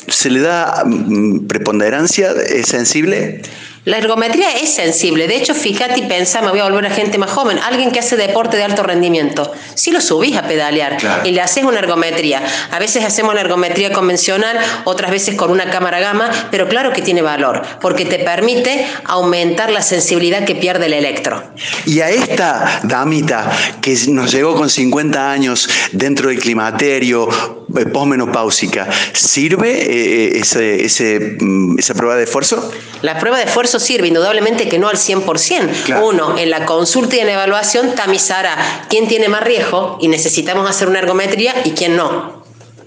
[0.07, 2.33] se le da mm, preponderancia,
[2.65, 3.41] sensible.
[3.85, 5.27] La ergometría es sensible.
[5.27, 7.59] De hecho, fíjate y pensa, me voy a volver a gente más joven.
[7.59, 9.51] Alguien que hace deporte de alto rendimiento.
[9.75, 12.41] Si lo subís a pedalear y le haces una ergometría.
[12.71, 17.03] A veces hacemos una ergometría convencional, otras veces con una cámara gama, pero claro que
[17.03, 21.43] tiene valor, porque te permite aumentar la sensibilidad que pierde el electro.
[21.85, 27.29] Y a esta damita que nos llegó con 50 años dentro del climaterio,
[27.77, 32.71] eh, posmenopáusica, ¿sirve eh, ese, mm, esa prueba de esfuerzo?
[33.01, 36.01] La prueba de esfuerzo sirve, indudablemente que no al 100%.
[36.03, 40.69] Uno, en la consulta y en la evaluación tamizará quién tiene más riesgo y necesitamos
[40.69, 42.43] hacer una ergometría y quién no.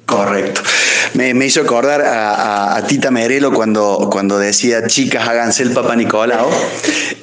[0.07, 0.62] Correcto.
[1.12, 6.48] Me, hizo acordar a, Tita Merelo cuando, cuando decía, chicas, háganse el Papa Nicolau.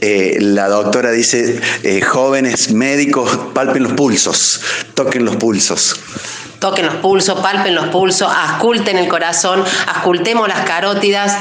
[0.01, 4.61] Eh, la doctora dice, eh, jóvenes médicos, palpen los pulsos,
[4.93, 5.95] toquen los pulsos
[6.59, 11.37] toquen los pulsos, palpen los pulsos, asculten el corazón, ascultemos las carótidas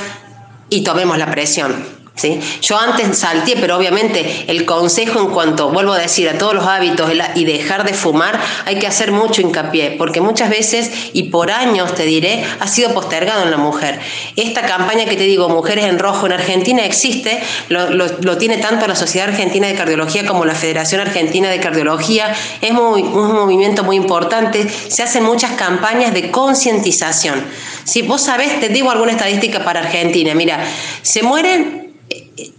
[0.69, 1.75] y tomemos la presión.
[2.17, 2.41] ¿Sí?
[2.63, 6.67] Yo antes salté, pero obviamente el consejo en cuanto, vuelvo a decir, a todos los
[6.67, 11.51] hábitos y dejar de fumar, hay que hacer mucho hincapié, porque muchas veces, y por
[11.51, 13.99] años te diré, ha sido postergado en la mujer.
[14.37, 18.95] Esta campaña que te digo, Mujeres en Rojo en Argentina, existe, lo, tiene tanto la
[18.95, 23.97] Sociedad Argentina de Cardiología como la Federación Argentina de Cardiología, es muy, un movimiento muy
[23.97, 27.45] importante, se hacen muchas campañas de concientización.
[27.85, 30.65] Si vos sabés, te digo alguna estadística para Argentina, mira,
[31.03, 31.84] se mueren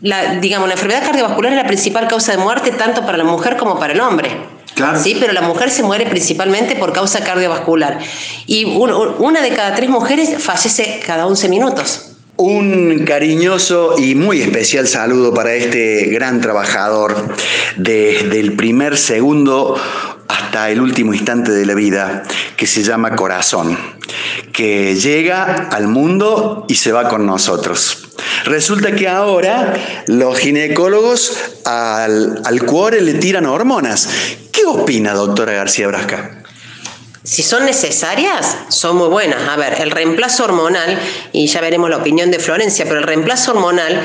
[0.01, 3.57] la, digamos, la enfermedad cardiovascular es la principal causa de muerte tanto para la mujer
[3.57, 4.29] como para el hombre.
[4.75, 5.01] Claro.
[5.01, 7.99] Sí, pero la mujer se muere principalmente por causa cardiovascular.
[8.45, 12.11] Y una de cada tres mujeres fallece cada 11 minutos.
[12.37, 17.33] Un cariñoso y muy especial saludo para este gran trabajador
[17.77, 19.79] desde el primer segundo
[20.27, 22.23] hasta el último instante de la vida,
[22.57, 23.77] que se llama corazón,
[24.51, 28.04] que llega al mundo y se va con nosotros.
[28.45, 29.73] Resulta que ahora
[30.07, 31.33] los ginecólogos
[31.65, 34.07] al, al cuore le tiran hormonas.
[34.51, 36.43] ¿Qué opina, doctora García Brasca?
[37.23, 39.49] Si son necesarias, son muy buenas.
[39.49, 40.99] A ver, el reemplazo hormonal,
[41.31, 43.99] y ya veremos la opinión de Florencia, pero el reemplazo hormonal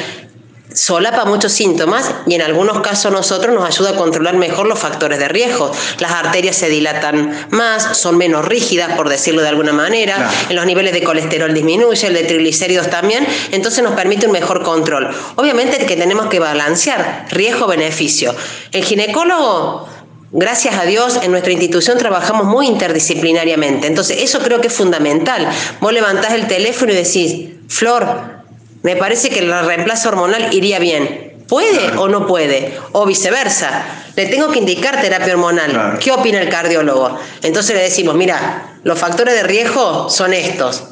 [0.74, 5.18] solapa muchos síntomas y en algunos casos nosotros nos ayuda a controlar mejor los factores
[5.18, 5.70] de riesgo.
[5.98, 10.66] Las arterias se dilatan más, son menos rígidas, por decirlo de alguna manera, en los
[10.66, 15.10] niveles de colesterol disminuye, el de triglicéridos también, entonces nos permite un mejor control.
[15.36, 18.34] Obviamente que tenemos que balancear riesgo-beneficio.
[18.72, 19.88] El ginecólogo
[20.32, 23.88] Gracias a Dios, en nuestra institución trabajamos muy interdisciplinariamente.
[23.88, 25.48] Entonces, eso creo que es fundamental.
[25.80, 28.39] Vos levantás el teléfono y decís, Flor,
[28.82, 31.30] me parece que el reemplazo hormonal iría bien.
[31.48, 32.78] ¿Puede o no puede?
[32.92, 33.84] O viceversa.
[34.14, 35.98] Le tengo que indicar terapia hormonal.
[35.98, 37.18] ¿Qué opina el cardiólogo?
[37.42, 40.84] Entonces le decimos, mira, los factores de riesgo son estos.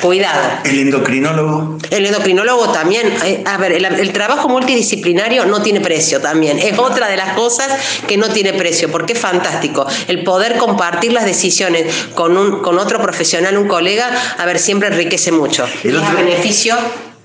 [0.00, 0.60] Cuidado.
[0.64, 1.78] ¿El endocrinólogo?
[1.90, 3.06] El endocrinólogo también.
[3.24, 6.58] Eh, a ver, el, trabajo multidisciplinario no tiene precio también.
[6.58, 7.68] Es otra de las cosas
[8.06, 9.86] que no tiene precio, porque es fantástico.
[10.08, 14.88] El poder compartir las decisiones con, un, con otro profesional, un colega, a ver, siempre
[14.88, 15.66] enriquece mucho.
[15.84, 16.76] Y es a beneficio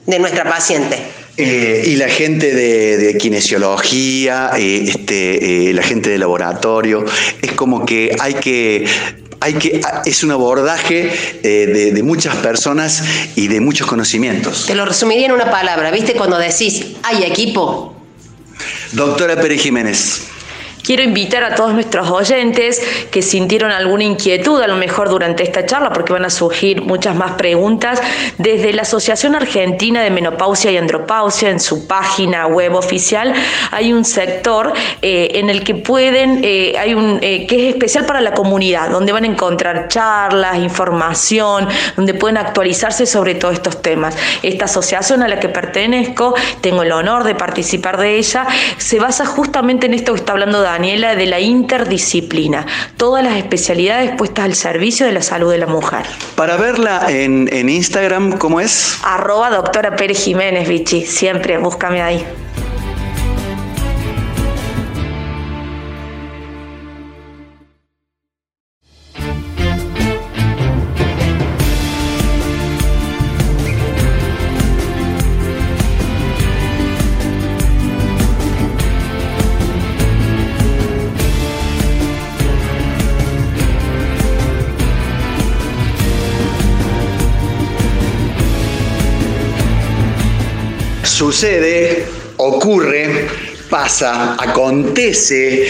[0.05, 0.97] de nuestra paciente.
[1.35, 7.05] Eh, y la gente de, kinesiología, eh, este, eh, la gente de laboratorio,
[7.41, 8.85] es como que hay que
[9.39, 11.11] hay que, es un abordaje
[11.43, 13.03] de, de, muchas personas
[13.35, 14.67] y de muchos conocimientos.
[14.67, 16.13] Te lo resumiría en una palabra, ¿viste?
[16.13, 17.93] Cuando decís, hay equipo.
[18.93, 20.32] Doctora Pérez Jiménez.
[20.83, 25.65] Quiero invitar a todos nuestros oyentes que sintieron alguna inquietud a lo mejor durante esta
[25.65, 28.01] charla, porque van a surgir muchas más preguntas,
[28.37, 33.33] desde la Asociación Argentina de Menopausia y Andropausia, en su página web oficial,
[33.71, 38.05] hay un sector eh, en el que pueden, eh, hay un eh, que es especial
[38.05, 41.65] para la comunidad, donde van a encontrar charlas, información,
[41.95, 44.17] donde pueden actualizarse sobre todos estos temas.
[44.41, 48.45] Esta asociación a la que pertenezco, tengo el honor de participar de ella,
[48.77, 52.65] se basa justamente en esto que está hablando Daniela, de la interdisciplina,
[52.97, 56.05] todas las especialidades puestas al servicio de la salud de la mujer.
[56.35, 58.97] Para verla en, Instagram, ¿cómo es?
[59.03, 62.25] Arroba doctora Pérez Jiménez, Vichy, siempre, búscame ahí.
[91.23, 92.03] Sucede,
[92.35, 93.27] ocurre,
[93.69, 95.69] pasa, acontece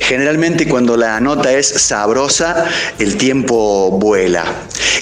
[0.00, 2.64] Generalmente cuando la nota es sabrosa,
[2.98, 4.44] el tiempo vuela.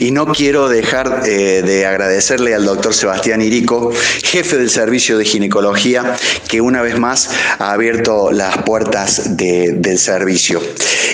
[0.00, 3.92] Y no quiero dejar eh, de agradecerle al doctor Sebastián Irico,
[4.24, 6.16] jefe del servicio de ginecología,
[6.48, 10.60] que una vez más ha abierto las puertas del servicio.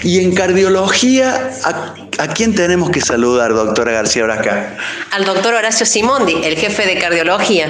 [0.02, 4.76] Y en cardiología, ¿a, quién tenemos que saludar, doctora García Brasca?
[5.10, 7.68] Al doctor Horacio Simondi, el jefe de cardiología.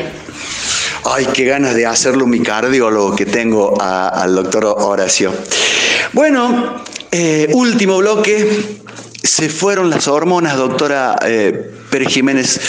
[1.05, 5.33] Ay, qué ganas de hacerlo mi cardiólogo que tengo al doctor Horacio.
[6.13, 8.79] Bueno, eh, último bloque.
[9.21, 12.61] Se fueron las hormonas, doctora eh, Pérez Jiménez.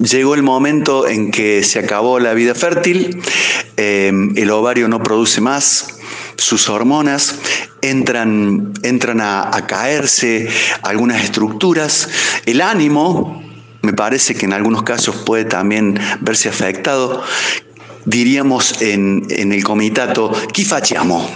[0.00, 3.22] Llegó el momento en que se acabó la vida fértil,
[3.76, 5.98] eh, el ovario no produce más
[6.36, 7.36] sus hormonas,
[7.82, 10.48] entran, entran a, a caerse
[10.82, 12.08] algunas estructuras,
[12.46, 13.42] el ánimo,
[13.82, 17.22] me parece que en algunos casos puede también verse afectado.
[18.06, 21.28] Diríamos en, en el comitato, ¿qué facciamo?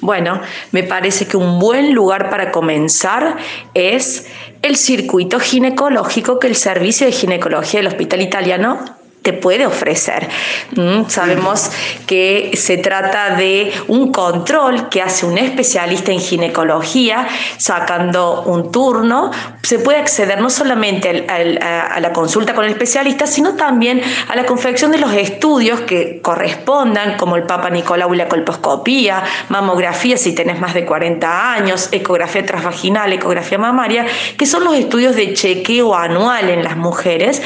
[0.00, 0.40] Bueno,
[0.72, 3.36] me parece que un buen lugar para comenzar
[3.74, 4.26] es
[4.62, 8.99] el circuito ginecológico que el Servicio de Ginecología del Hospital Italiano
[9.32, 10.28] puede ofrecer.
[10.76, 11.70] Mm, sabemos
[12.06, 17.26] que se trata de un control que hace un especialista en ginecología
[17.56, 19.30] sacando un turno.
[19.62, 24.46] Se puede acceder no solamente a la consulta con el especialista, sino también a la
[24.46, 30.60] confección de los estudios que correspondan, como el Papa Nicolau la colposcopía, mamografía si tenés
[30.60, 34.06] más de 40 años, ecografía transvaginal, ecografía mamaria,
[34.36, 37.42] que son los estudios de chequeo anual en las mujeres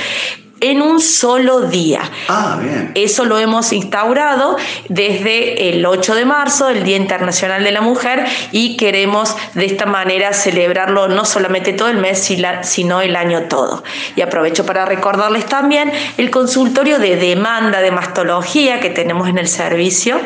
[0.61, 2.03] en un solo día.
[2.29, 2.93] Ah, bien.
[2.95, 4.57] Eso lo hemos instaurado
[4.89, 9.87] desde el 8 de marzo, el Día Internacional de la Mujer, y queremos de esta
[9.87, 12.31] manera celebrarlo no solamente todo el mes,
[12.63, 13.85] sino el año todo.
[14.17, 19.49] Y aprovecho para recordarles también el consultorio de demanda de mastología que tenemos en el
[19.49, 20.21] servicio,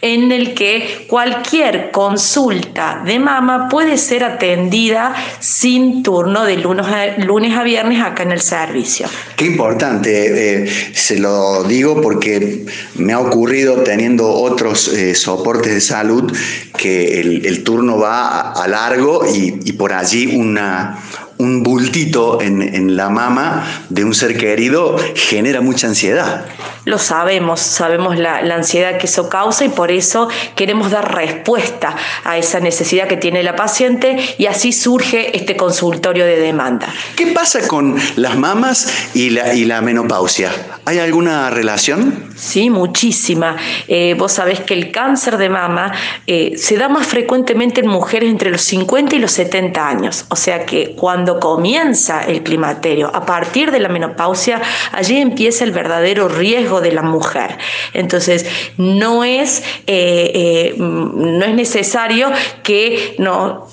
[0.00, 7.18] en el que cualquier consulta de mama puede ser atendida sin turno de lunes a,
[7.18, 9.08] lunes a viernes acá en el servicio.
[9.36, 12.66] Qué importante eh, se lo digo porque
[12.96, 16.32] me ha ocurrido teniendo otros eh, soportes de salud
[16.76, 20.98] que el, turno va a, largo y, por allí una,
[21.40, 26.44] un bultito en, en, la mama de un ser querido genera mucha ansiedad.
[26.84, 32.38] Lo sabemos, sabemos la, ansiedad que eso causa y por eso queremos dar respuesta a
[32.38, 36.88] esa necesidad que tiene la paciente y así surge este consultorio de demanda.
[37.16, 40.52] ¿Qué pasa con las mamas y la, y la menopausia?
[40.86, 42.30] ¿Hay alguna relación?
[42.34, 43.56] Sí, muchísima.
[43.86, 45.92] Eh, vos sabés que el cáncer de mama
[46.26, 50.24] eh, se da más frecuentemente en mujeres entre los 50 y los 70 años.
[50.28, 54.60] O sea que cuando comienza el climaterio, a partir de la menopausia,
[54.92, 57.58] allí empieza el verdadero riesgo de la mujer.
[57.92, 58.46] Entonces,
[58.78, 62.30] no es, eh, eh, no es necesario
[62.62, 63.68] que no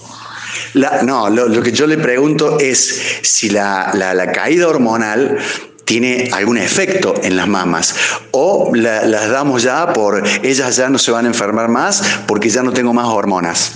[1.03, 5.37] no, lo, que yo le pregunto es si la, caída hormonal
[5.85, 7.95] tiene algún efecto en las mamas
[8.31, 12.61] o las damos ya por ellas ya no se van a enfermar más porque ya
[12.63, 13.73] no tengo más hormonas.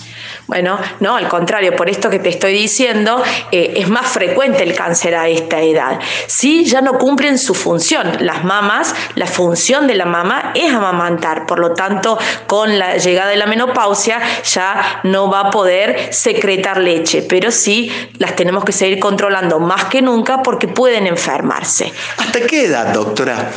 [0.52, 3.24] Bueno, no, al contrario, por esto que te estoy diciendo,
[3.54, 5.98] eh, es más frecuente el cáncer a esta edad.
[6.28, 8.18] Sí, ya no cumplen su función.
[8.20, 13.30] Las mamas, la función de la mama es amamantar, por lo tanto, con la llegada
[13.30, 18.74] de la menopausia ya no va a poder secretar leche, pero sí las tenemos que
[18.74, 21.94] seguir controlando más que nunca porque pueden enfermarse.
[22.18, 23.52] ¿Hasta qué edad, doctora?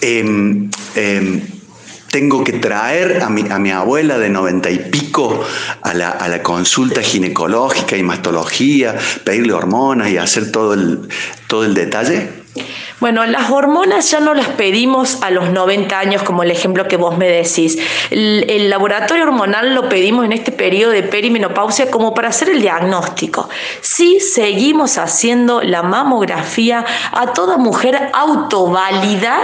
[0.00, 1.57] Em, em,
[2.10, 5.44] tengo que traer a mi, a mi abuela de noventa y pico
[5.82, 11.08] a la, consulta ginecológica y mastología, pedirle hormonas y hacer todo el,
[11.46, 12.30] todo el detalle?
[13.00, 16.96] Bueno, las hormonas ya no las pedimos a los 90 años, como el ejemplo que
[16.96, 17.78] vos me decís.
[18.10, 22.60] El, el, laboratorio hormonal lo pedimos en este periodo de perimenopausia como para hacer el
[22.60, 23.48] diagnóstico.
[23.82, 29.38] Sí seguimos haciendo la mamografía a toda mujer autoválida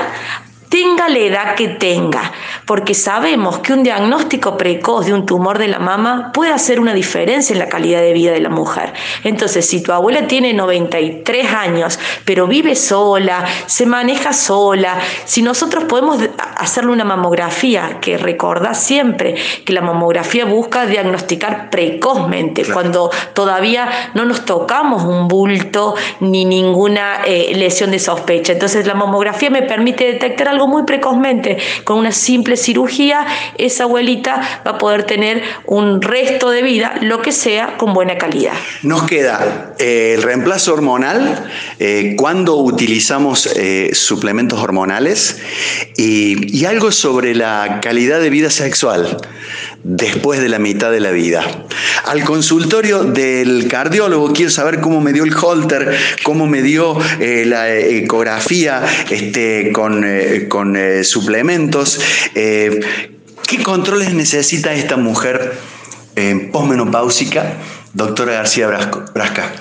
[0.75, 2.33] tenga la edad que tenga,
[2.67, 6.93] porque sabemos que un diagnóstico precoz de un tumor de la mama puede hacer una
[6.93, 8.93] diferencia en la calidad de vida de la mujer.
[9.23, 15.85] Entonces, si tu abuela tiene 93 años, pero vive sola, se maneja sola, si nosotros
[15.85, 16.19] podemos
[16.57, 24.25] hacerle una mamografía, que recordá siempre que la mamografía busca diagnosticar precozmente, cuando todavía no
[24.25, 28.55] nos tocamos un bulto ni ninguna eh, lesión de sospecha.
[28.55, 33.27] Entonces, la mamografía me permite detectar algo muy precozmente, con una simple cirugía,
[33.59, 38.17] esa abuelita va a poder tener un resto de vida, lo que sea, con buena
[38.19, 38.55] calidad.
[38.83, 41.49] Nos queda eh, el reemplazo hormonal,
[41.79, 45.39] eh, cuando utilizamos eh, suplementos hormonales
[45.97, 49.19] y, algo sobre la calidad de vida sexual.
[49.85, 51.45] Después de la mitad de la vida.
[52.05, 57.45] Al consultorio del cardiólogo quiero saber cómo me dio el holter, cómo me dio eh,
[57.47, 62.01] la ecografía este, con, eh, con eh, suplementos.
[62.35, 65.53] ¿Qué controles necesita esta mujer
[66.51, 67.59] posmenopáusica,
[67.93, 69.53] doctora García Brasca?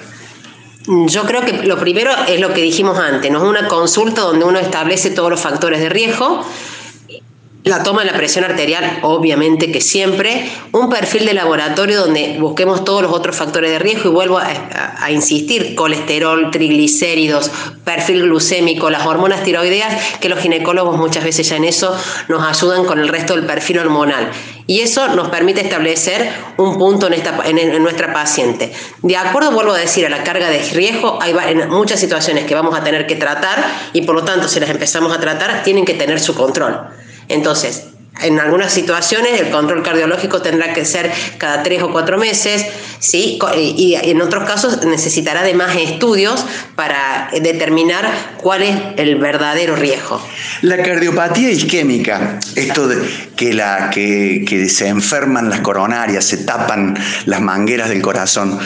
[1.07, 3.43] Yo creo que lo primero es lo que dijimos antes, ¿no?
[3.43, 6.45] Es una consulta donde uno establece todos los factores de riesgo
[7.63, 10.49] la toma de la presión arterial, obviamente que siempre.
[10.73, 15.11] Un perfil de laboratorio donde busquemos todos los otros factores de riesgo y vuelvo a,
[15.11, 17.51] insistir, colesterol, triglicéridos,
[17.85, 21.95] perfil glucémico, las hormonas tiroideas, que los ginecólogos muchas veces ya en eso
[22.27, 24.29] nos ayudan con el resto del perfil hormonal.
[24.67, 28.73] Y eso nos permite establecer un punto en, esta, en, nuestra paciente.
[29.01, 31.33] De acuerdo, vuelvo a decir, a la carga de riesgo, hay
[31.69, 35.13] muchas situaciones que vamos a tener que tratar y por lo tanto, si las empezamos
[35.13, 37.02] a tratar, tienen que tener su control.
[37.29, 37.85] Entonces,
[38.21, 42.65] en algunas situaciones el control cardiológico tendrá que ser cada tres o cuatro meses,
[42.99, 43.39] ¿sí?
[43.57, 46.45] y en otros casos necesitará de más estudios
[46.75, 48.07] para determinar
[48.37, 50.21] cuál es el verdadero riesgo.
[50.61, 53.01] La cardiopatía isquémica, esto de
[53.35, 56.95] que, la, que, que se enferman las coronarias, se tapan
[57.25, 58.59] las mangueras del corazón,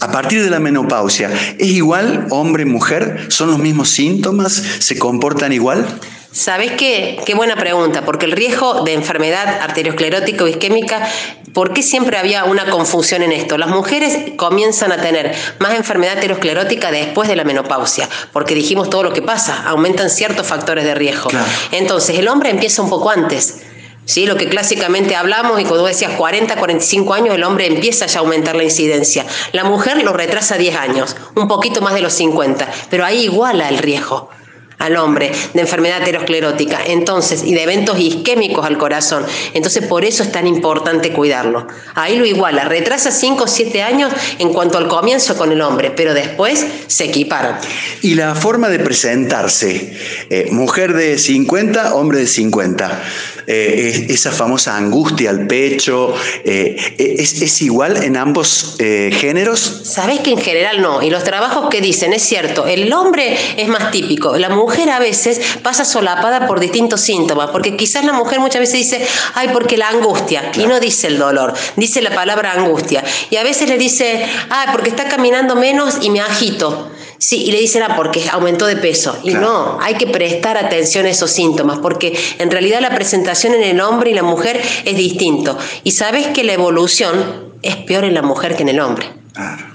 [0.00, 3.26] a partir de la menopausia, ¿es igual hombre-mujer?
[3.28, 4.62] ¿Son los mismos síntomas?
[4.78, 5.86] ¿Se comportan igual?
[6.34, 7.20] ¿Sabés qué?
[7.24, 11.08] Qué buena pregunta, porque el riesgo de enfermedad arteriosclerótica o isquémica,
[11.52, 13.56] ¿por qué siempre había una confusión en esto?
[13.56, 19.04] Las mujeres comienzan a tener más enfermedad arteriosclerótica después de la menopausia, porque dijimos todo
[19.04, 21.30] lo que pasa, aumentan ciertos factores de riesgo.
[21.70, 23.60] Entonces, el hombre empieza un poco antes.
[24.04, 24.26] ¿Sí?
[24.26, 28.22] Lo que clásicamente hablamos, y cuando decías 40, 45 años, el hombre empieza ya a
[28.22, 29.24] aumentar la incidencia.
[29.52, 33.68] La mujer lo retrasa 10 años, un poquito más de los 50, pero ahí iguala
[33.68, 34.30] el riesgo
[34.78, 39.24] al hombre de enfermedad aterosclerótica, entonces, y de eventos isquémicos al corazón.
[39.54, 41.66] Entonces, por eso es tan importante cuidarlo.
[41.94, 45.90] Ahí lo iguala, retrasa 5 o 7 años en cuanto al comienzo con el hombre,
[45.90, 47.58] pero después se equiparan.
[48.02, 49.96] Y la forma de presentarse,
[50.30, 53.02] eh, mujer de 50, hombre de 50.
[53.46, 56.14] Eh, esa famosa angustia al pecho,
[56.44, 59.82] eh, ¿es, igual en ambos géneros?
[59.84, 63.68] Sabes que en general no, y los trabajos que dicen, es cierto, el hombre es
[63.68, 68.40] más típico, la mujer a veces pasa solapada por distintos síntomas, porque quizás la mujer
[68.40, 72.52] muchas veces dice, ay, porque la angustia, y no dice el dolor, dice la palabra
[72.52, 76.90] angustia, y a veces le dice, ay, porque está caminando menos y me agito.
[77.24, 79.18] Sí, y le dicen, ah, porque aumentó de peso.
[79.24, 83.62] Y no, hay que prestar atención a esos síntomas, porque en realidad la presentación en
[83.62, 85.56] el hombre y la mujer es distinto.
[85.84, 89.06] Y sabes que la evolución es peor en la mujer que en el hombre.
[89.32, 89.73] Claro.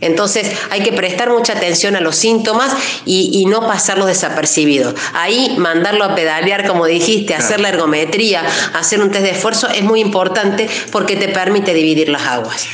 [0.00, 2.72] Entonces hay que prestar mucha atención a los síntomas
[3.04, 4.94] y, no pasarlos desapercibidos.
[5.14, 8.42] Ahí mandarlo a pedalear, como dijiste, hacer la ergometría,
[8.74, 12.66] hacer un test de esfuerzo es muy importante porque te permite dividir las aguas.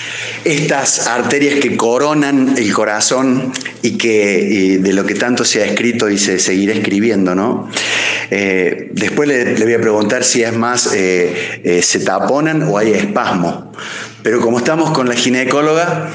[0.44, 3.52] Estas arterias que coronan el corazón
[3.82, 7.68] y que de lo que tanto se ha escrito y se seguirá escribiendo, ¿no?
[8.30, 12.92] Eh, después le, voy a preguntar si es más eh, eh, se taponan o hay
[12.92, 13.72] espasmo.
[14.22, 16.10] Pero como estamos con la ginecóloga,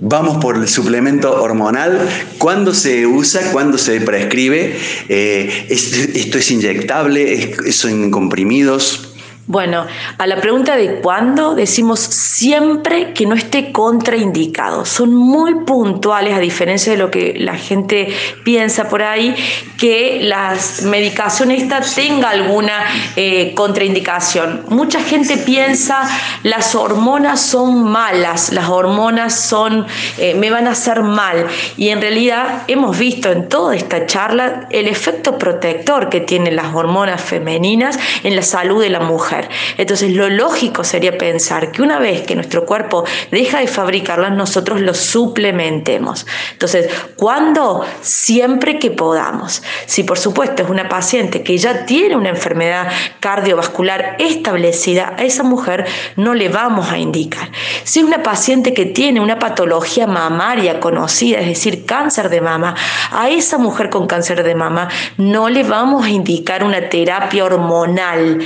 [0.00, 1.98] Vamos por el suplemento hormonal.
[2.38, 3.50] ¿Cuándo se usa?
[3.50, 4.76] ¿Cuándo se prescribe?
[5.08, 7.72] Eh, ¿Esto es inyectable?
[7.72, 9.07] ¿Son comprimidos?
[9.50, 9.86] Bueno,
[10.18, 14.84] a la pregunta de cuándo decimos siempre que no esté contraindicado.
[14.84, 19.34] Son muy puntuales, a diferencia de lo que la gente piensa por ahí,
[19.78, 22.84] que las medicaciones esta tenga alguna
[23.16, 24.66] eh, contraindicación.
[24.68, 26.02] Mucha gente piensa
[26.42, 29.86] las hormonas son malas, las hormonas son
[30.18, 31.46] eh, me van a hacer mal
[31.78, 36.74] y en realidad hemos visto en toda esta charla el efecto protector que tienen las
[36.74, 39.37] hormonas femeninas en la salud de la mujer.
[39.76, 44.80] Entonces lo lógico sería pensar que una vez que nuestro cuerpo deja de fabricarlas, nosotros
[44.80, 46.26] lo suplementemos.
[46.52, 47.84] Entonces, ¿cuándo?
[48.00, 49.62] Siempre que podamos.
[49.86, 52.88] Si por supuesto es una paciente que ya tiene una enfermedad
[53.20, 55.86] cardiovascular establecida, a esa mujer
[56.16, 57.50] no le vamos a indicar.
[57.84, 62.74] Si es una paciente que tiene una patología mamaria conocida, es decir, cáncer de mama,
[63.10, 68.38] a esa mujer con cáncer de mama no le vamos a indicar una terapia hormonal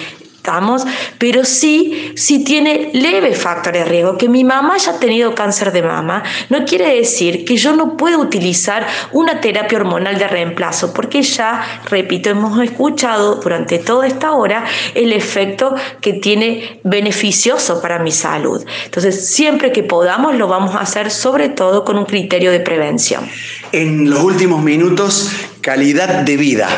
[1.18, 4.18] pero sí, sí tiene leve factor de riesgo.
[4.18, 8.18] Que mi mamá haya tenido cáncer de mama no quiere decir que yo no pueda
[8.18, 14.64] utilizar una terapia hormonal de reemplazo, porque ya, repito, hemos escuchado durante toda esta hora
[14.94, 18.64] el efecto que tiene beneficioso para mi salud.
[18.84, 23.28] Entonces, siempre que podamos, lo vamos a hacer, sobre todo con un criterio de prevención.
[23.72, 25.30] En los últimos minutos,
[25.60, 26.68] calidad de vida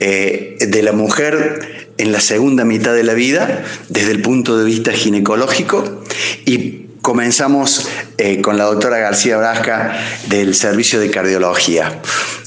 [0.00, 4.64] eh, de la mujer en la segunda mitad de la vida desde el punto de
[4.64, 6.02] vista ginecológico
[6.44, 7.88] y comenzamos
[8.18, 9.96] eh, con la doctora García Brasca
[10.26, 12.00] del Servicio de Cardiología.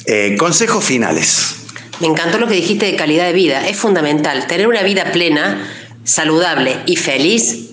[0.08, 1.56] Eh, consejos finales.
[2.02, 3.66] Me encantó lo que dijiste de calidad de vida.
[3.66, 4.46] Es fundamental.
[4.48, 5.66] Tener una vida plena,
[6.04, 7.70] saludable y feliz.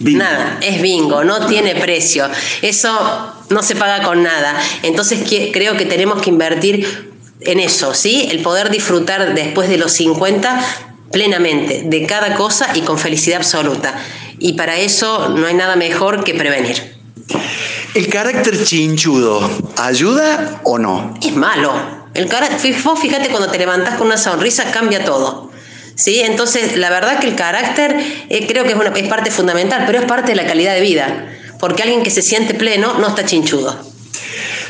[0.00, 2.28] Nada, es bingo, no tiene precio.
[2.62, 4.60] Eso no se paga con nada.
[4.82, 5.20] Entonces
[5.52, 7.12] creo que tenemos que invertir
[7.42, 8.26] en eso, ¿sí?
[8.28, 13.94] El poder disfrutar después de los 50 plenamente de cada cosa y con felicidad absoluta.
[14.38, 16.96] Y para eso no hay nada mejor que prevenir.
[17.94, 21.14] ¿El carácter chinchudo ayuda o no?
[21.22, 21.72] Es malo.
[22.14, 25.50] El carácter, vos fíjate cuando te levantás con una sonrisa cambia todo.
[25.94, 26.20] ¿Sí?
[26.20, 27.96] Entonces, la verdad que el carácter
[28.30, 30.80] eh, creo que es, una, es parte fundamental, pero es parte de la calidad de
[30.80, 33.78] vida, porque alguien que se siente pleno no está chinchudo.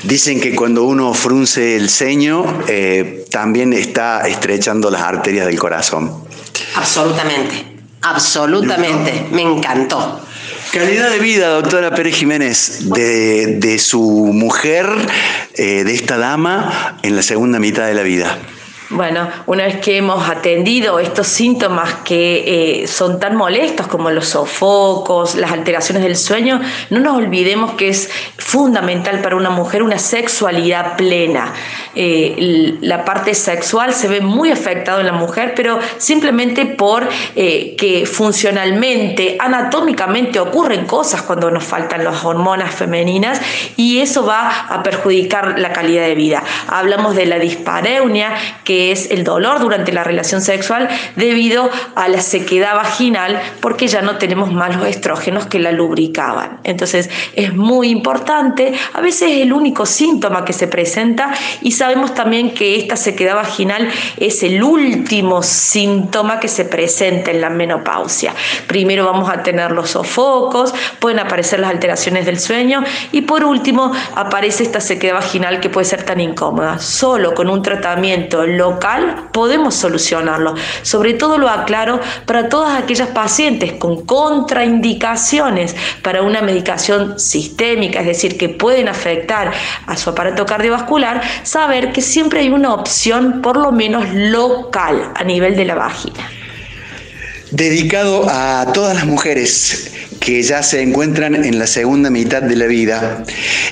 [0.02, 6.24] Dicen que cuando uno frunce el ceño, eh, también está estrechando las arterias del corazón.
[6.74, 7.64] Absolutamente,
[8.02, 10.20] absolutamente, me encantó.
[10.72, 14.86] Calidad de vida, doctora Pérez Jiménez, de, su mujer,
[15.54, 18.38] eh, de esta dama, en la segunda mitad de la vida.
[18.92, 24.26] Bueno, una vez que hemos atendido estos síntomas que eh, son tan molestos como los
[24.26, 29.98] sofocos, las alteraciones del sueño, no nos olvidemos que es fundamental para una mujer una
[29.98, 31.54] sexualidad plena.
[31.94, 37.74] Eh, la parte sexual se ve muy afectada en la mujer, pero simplemente por eh,
[37.78, 43.40] que funcionalmente, anatómicamente ocurren cosas cuando nos faltan las hormonas femeninas
[43.76, 46.42] y eso va a perjudicar la calidad de vida.
[46.68, 48.34] Hablamos de la dispareunia,
[48.64, 54.02] que es el dolor durante la relación sexual debido a la sequedad vaginal porque ya
[54.02, 56.60] no tenemos más los estrógenos que la lubricaban.
[56.64, 62.14] Entonces es muy importante, a veces es el único síntoma que se presenta y sabemos
[62.14, 68.34] también que esta sequedad vaginal es el último síntoma que se presenta en la menopausia.
[68.66, 73.92] Primero vamos a tener los sofocos, pueden aparecer las alteraciones del sueño y por último
[74.14, 76.78] aparece esta sequedad vaginal que puede ser tan incómoda.
[76.78, 78.71] Solo con un tratamiento lo
[79.32, 80.54] podemos solucionarlo.
[80.82, 88.06] Sobre todo lo aclaro para todas aquellas pacientes con contraindicaciones para una medicación sistémica, es
[88.06, 89.52] decir, que pueden afectar
[89.86, 95.24] a su aparato cardiovascular, saber que siempre hay una opción por lo menos local a
[95.24, 96.30] nivel de la vagina.
[97.50, 99.92] Dedicado a todas las mujeres
[100.24, 103.24] que ya se encuentran en la segunda mitad de la vida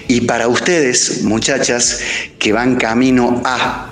[0.08, 2.00] y para ustedes, muchachas,
[2.38, 3.86] que van camino a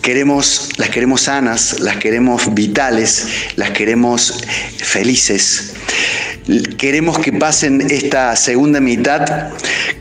[0.00, 3.26] Queremos, las queremos sanas, las queremos vitales,
[3.56, 4.42] las queremos
[4.78, 5.74] felices.
[6.78, 9.50] Queremos que pasen esta segunda mitad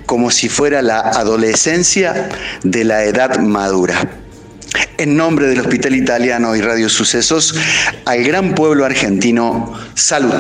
[0.06, 2.30] como si fuera la adolescencia
[2.64, 4.10] de la edad madura.
[4.98, 7.56] En nombre del Hospital Italiano y Radio Sucesos,
[8.06, 10.36] al gran pueblo argentino, salud.